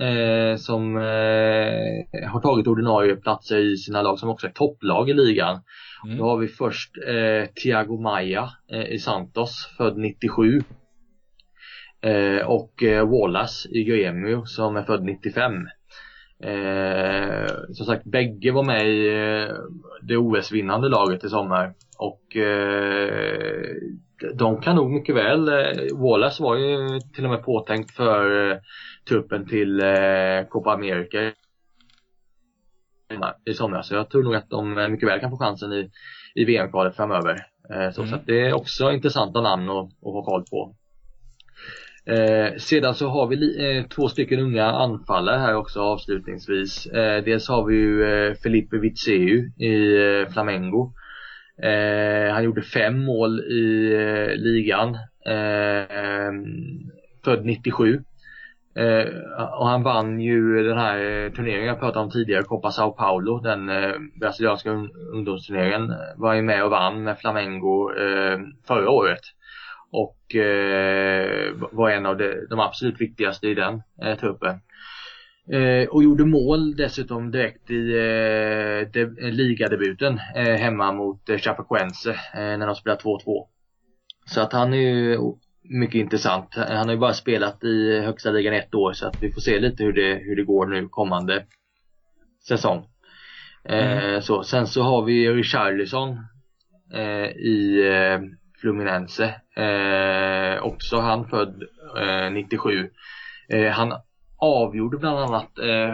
[0.01, 5.13] Eh, som eh, har tagit ordinarie platser i sina lag som också är topplag i
[5.13, 5.61] ligan.
[6.05, 6.17] Mm.
[6.17, 10.61] Då har vi först eh, Thiago Maia eh, i Santos, född 97.
[12.01, 15.53] Eh, och Wallace i Gremio som är född 95.
[16.43, 19.55] Eh, som sagt, bägge var med i eh,
[20.01, 21.73] det OS-vinnande laget i sommar.
[21.97, 23.75] Och eh,
[24.33, 28.57] de kan nog mycket väl, eh, Wallace var ju till och med påtänkt för eh,
[29.09, 31.31] truppen till eh, Copa America
[33.45, 33.87] i somras.
[33.87, 35.91] Så jag tror nog att de mycket väl kan få chansen i,
[36.35, 37.45] i VM-kvalet framöver.
[37.69, 38.11] Eh, så, mm.
[38.13, 40.75] så det är också intressanta namn att, att ha koll på.
[42.05, 46.85] Eh, sedan så har vi eh, två stycken unga anfallare här också avslutningsvis.
[46.85, 50.93] Eh, dels har vi ju eh, Felipe Vitseu i eh, Flamengo.
[51.63, 54.95] Eh, han gjorde fem mål i eh, ligan.
[55.25, 56.31] Eh,
[57.23, 58.03] född 97.
[58.75, 59.05] Eh,
[59.59, 63.39] och han vann ju den här eh, turneringen jag pratade om tidigare, Copa Sao Paulo,
[63.39, 63.71] den
[64.19, 64.69] brasilianska
[65.13, 65.93] ungdomsturneringen.
[66.17, 67.91] Var ju med och vann med Flamengo
[68.67, 69.21] förra året
[69.91, 74.59] och eh, var en av de, de, absolut viktigaste i den eh, truppen.
[75.51, 82.09] Eh, och gjorde mål dessutom direkt i eh, de, ligadebuten eh, hemma mot eh, Chapecoense
[82.09, 83.47] eh, när de spelade 2-2.
[84.25, 85.17] Så att han är ju
[85.63, 86.55] mycket intressant.
[86.55, 89.59] Han har ju bara spelat i högsta ligan ett år så att vi får se
[89.59, 91.45] lite hur det, hur det går nu kommande
[92.47, 92.85] säsong.
[93.63, 94.21] Eh, mm.
[94.21, 96.17] så, sen så har vi Richarlison
[96.93, 97.83] eh, i
[98.61, 99.23] Fluminense.
[99.55, 101.63] Eh, också han född
[101.97, 102.89] eh, 97.
[103.49, 103.93] Eh, han
[104.37, 105.93] avgjorde bland annat eh,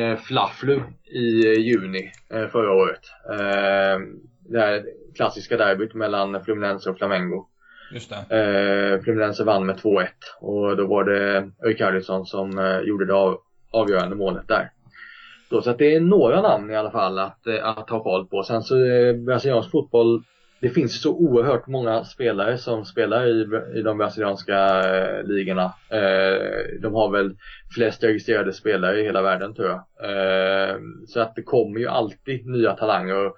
[0.00, 3.00] eh Flufflu i juni eh, förra året.
[3.30, 4.00] Eh,
[4.50, 4.84] det här
[5.16, 7.46] klassiska derbyt mellan Fluminense och Flamengo.
[7.92, 8.12] Just.
[8.12, 10.06] Eh, Fluminense vann med 2-1
[10.40, 14.70] och då var det Rikardisson som eh, gjorde det av, avgörande målet där.
[15.50, 18.42] Då, så att det är några namn i alla fall att, att ha koll på.
[18.42, 20.22] Sen så eh, brasiliansk fotboll
[20.60, 23.48] det finns så oerhört många spelare som spelar i,
[23.78, 25.64] i de brasilianska eh, ligorna.
[25.88, 27.36] Eh, de har väl
[27.74, 29.80] flest registrerade spelare i hela världen tror jag.
[30.10, 33.26] Eh, så att det kommer ju alltid nya talanger.
[33.26, 33.36] Och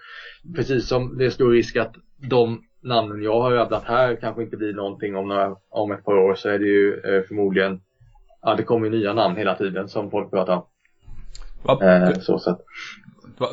[0.57, 4.57] precis som det är stor risk att de namnen jag har rabblat här kanske inte
[4.57, 7.81] blir någonting om, några, om ett par år så är det ju eh, förmodligen
[8.43, 10.65] Ja det kommer ju nya namn hela tiden som folk pratar om.
[11.83, 12.61] Eh, så, så att,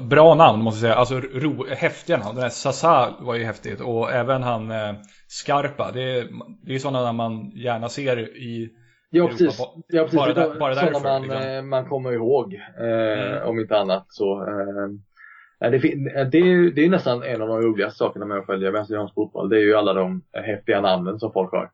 [0.02, 2.36] Bra namn måste jag säga, alltså ro, häftiga namn.
[2.36, 4.94] Den här Sasa var ju häftigt och även han eh,
[5.28, 5.92] Skarpa.
[5.94, 6.28] Det är,
[6.64, 8.70] det är sådana man gärna ser i
[9.12, 10.20] Ja precis, ja, precis.
[10.20, 11.04] bara, där, bara därför.
[11.04, 11.42] Man, liksom.
[11.42, 13.48] Eh, man kommer ihåg, eh, mm.
[13.48, 14.06] om inte annat.
[14.10, 15.78] Så, eh, det,
[16.32, 19.50] det, är, det är nästan en av de roligaste sakerna med att följa brasiliansk fotboll.
[19.50, 21.70] Det är ju alla de häftiga namnen som folk har.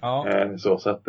[0.00, 0.28] Ja.
[0.28, 1.08] Eh, så, så att,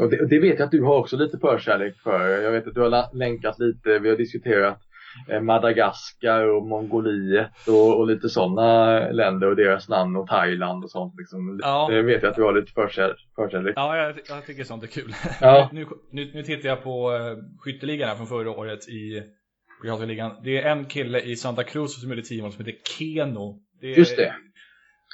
[0.00, 2.28] och det, det, vet jag att du har också lite förkärlek för.
[2.28, 4.85] Jag vet att du har länkat lite, vi har diskuterat Eh,
[5.42, 11.14] Madagaskar och Mongoliet och, och lite sådana länder och deras namn och Thailand och sånt
[11.18, 11.60] liksom.
[11.62, 11.88] Ja.
[11.90, 13.72] Det vet jag att du har lite förkärlek.
[13.76, 15.14] Ja, jag, jag, tycker sånt är kul.
[15.40, 15.68] Ja.
[15.72, 19.22] nu, nu, nu tittar jag på uh, skytteligan från förra året i
[20.06, 20.32] ligan.
[20.44, 23.60] Det är en kille i Santa Cruz som gjorde tio som heter Keno.
[23.80, 24.34] Det är, Just det.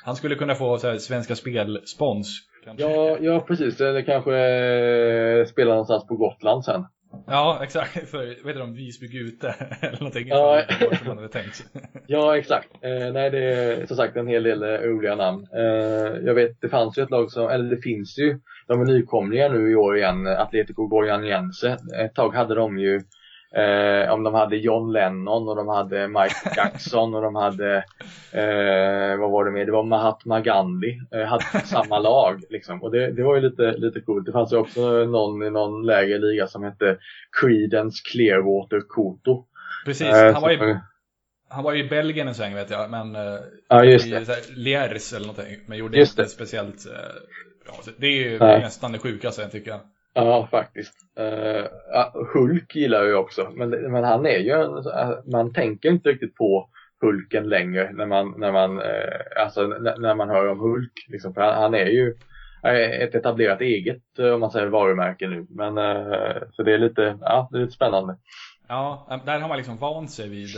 [0.05, 2.48] Han skulle kunna få så här, Svenska Spel-spons.
[2.76, 3.80] Ja, ja, precis.
[3.80, 6.84] Eller kanske eh, spela någonstans på Gotland sen.
[7.27, 8.09] Ja, exakt.
[8.11, 10.63] För, vet du om Visby Gute eller någonting ja.
[10.99, 11.65] som man hade tänkt.
[12.07, 12.69] ja, exakt.
[12.81, 15.47] Eh, nej, det är som sagt en hel del eh, roliga namn.
[15.57, 18.85] Eh, jag vet, det fanns ju ett lag som, eller det finns ju, de är
[18.85, 21.77] nykomlingar nu i år igen, Atletico Goianiense.
[22.05, 23.01] Ett tag hade de ju
[23.55, 27.76] Eh, om de hade John Lennon och de hade Mike Jackson och de hade,
[28.32, 29.66] eh, vad var det mer?
[29.66, 32.82] Det var Mahatma Gandhi, eh, hade samma lag liksom.
[32.82, 34.26] Och det, det var ju lite, lite coolt.
[34.26, 36.96] Det fanns ju också någon i någon lägre liga som hette
[37.40, 39.44] Creedence Clearwater Koto.
[39.84, 40.76] Precis, eh, han var ju
[41.48, 43.38] han var ju i Belgien en sväng vet jag, men eh,
[43.68, 44.50] ja, just det.
[44.57, 46.28] Liers eller någonting, men gjorde inte det.
[46.28, 46.92] speciellt eh,
[47.64, 47.74] bra.
[47.96, 48.61] Det är ju Nej.
[48.61, 49.80] nästan det sjukaste tycker jag.
[50.15, 50.95] Ja, faktiskt.
[51.21, 51.67] Uh,
[52.35, 54.85] Hulk gillar jag också, men, men han är ju en,
[55.33, 56.69] man tänker inte riktigt på
[57.01, 59.67] Hulken längre när man, när man, uh, alltså,
[59.99, 61.07] när man hör om Hulk.
[61.09, 62.15] Liksom, för han, han är ju
[63.01, 65.47] ett etablerat eget, om man säger varumärke nu.
[65.51, 65.75] Men,
[66.53, 68.17] så det är lite, ja, det är lite spännande.
[68.69, 70.49] Ja, där har man liksom vant sig vid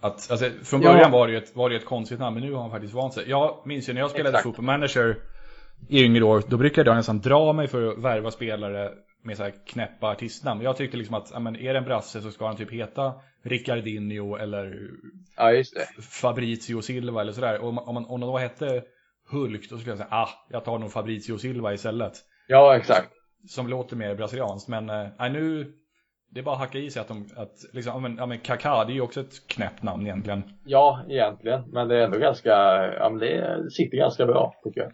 [0.00, 1.08] att, alltså, från början ja.
[1.08, 3.24] var, det ett, var det ett konstigt namn, men nu har han faktiskt vant sig.
[3.30, 4.42] Jag minns ju när jag spelade Exakt.
[4.42, 5.16] Football Manager
[5.88, 9.42] i yngre år, då brukade jag nästan dra mig för att värva spelare med så
[9.42, 10.62] här knäppa artistnamn.
[10.62, 14.36] Jag tyckte liksom att, men, är det en brasse så ska han typ heta Ricardinho
[14.36, 14.90] eller
[15.36, 15.62] ja,
[16.22, 17.60] Fabrizio Silva eller sådär.
[17.60, 18.82] Och om, man, om då hette
[19.30, 22.12] Hulk, då skulle jag säga, ah, jag tar nog Fabrizio Silva istället.
[22.46, 23.10] Ja, exakt.
[23.48, 25.72] Som låter mer brasilianskt, men äh, nu,
[26.30, 28.84] det är bara att hacka i sig att de, att liksom, men, ja men Kaká,
[28.84, 30.42] det är ju också ett knäppt namn egentligen.
[30.64, 32.50] Ja, egentligen, men det är ändå ganska,
[32.98, 34.92] ja men det sitter ganska bra tycker jag.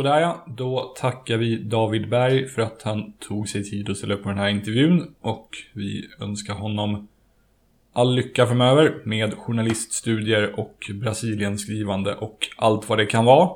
[0.00, 4.14] Sådär ja, då tackar vi David Berg för att han tog sig tid att ställa
[4.14, 7.08] upp på den här intervjun och vi önskar honom
[7.92, 13.50] all lycka framöver med journaliststudier och Brasilienskrivande och allt vad det kan vara.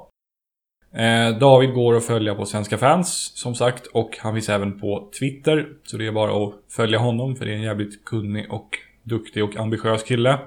[0.95, 5.11] Eh, David går att följa på Svenska fans som sagt och han finns även på
[5.19, 8.69] Twitter så det är bara att följa honom för det är en jävligt kunnig och
[9.03, 10.39] duktig och ambitiös kille.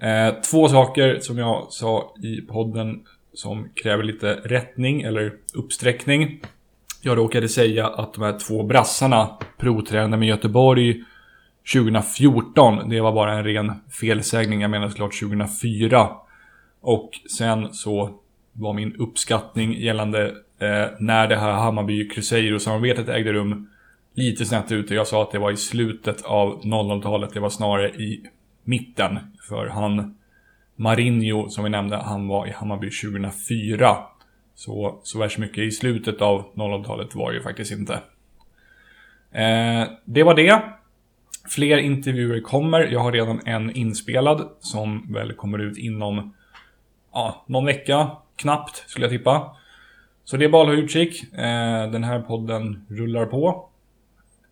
[0.00, 3.04] Eh, två saker som jag sa i podden
[3.34, 6.40] som kräver lite rättning eller uppsträckning.
[7.02, 11.04] Jag råkade säga att de här två brassarna provtränade med Göteborg
[11.72, 12.88] 2014.
[12.88, 14.60] Det var bara en ren felsägning.
[14.60, 16.10] Jag menar såklart 2004.
[16.80, 18.20] Och sen så
[18.52, 20.26] var min uppskattning gällande
[20.58, 23.68] eh, när det här Hammarby Cruzeiro-samarbetet ägde rum
[24.14, 24.94] lite snett ute.
[24.94, 27.30] Jag sa att det var i slutet av 00-talet.
[27.34, 28.22] Det var snarare i
[28.64, 29.18] mitten.
[29.48, 30.16] För han
[30.76, 33.96] Marinho, som vi nämnde, han var i Hammarby 2004.
[34.54, 37.94] Så, så värst mycket i slutet av 00-talet var det ju faktiskt inte.
[39.32, 40.62] Eh, det var det.
[41.48, 42.80] Fler intervjuer kommer.
[42.80, 46.34] Jag har redan en inspelad som väl kommer ut inom
[47.12, 48.10] ja, någon vecka.
[48.36, 49.56] Knappt, skulle jag tippa.
[50.24, 51.32] Så det är bara att hålla utkik.
[51.32, 53.68] Eh, den här podden rullar på.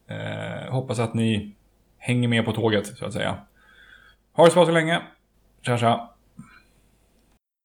[0.07, 1.55] Eh, hoppas att ni
[1.99, 3.39] hänger med på tåget, så att säga.
[4.33, 5.03] Ha det så bra så länge.
[5.63, 6.12] Tja, tja.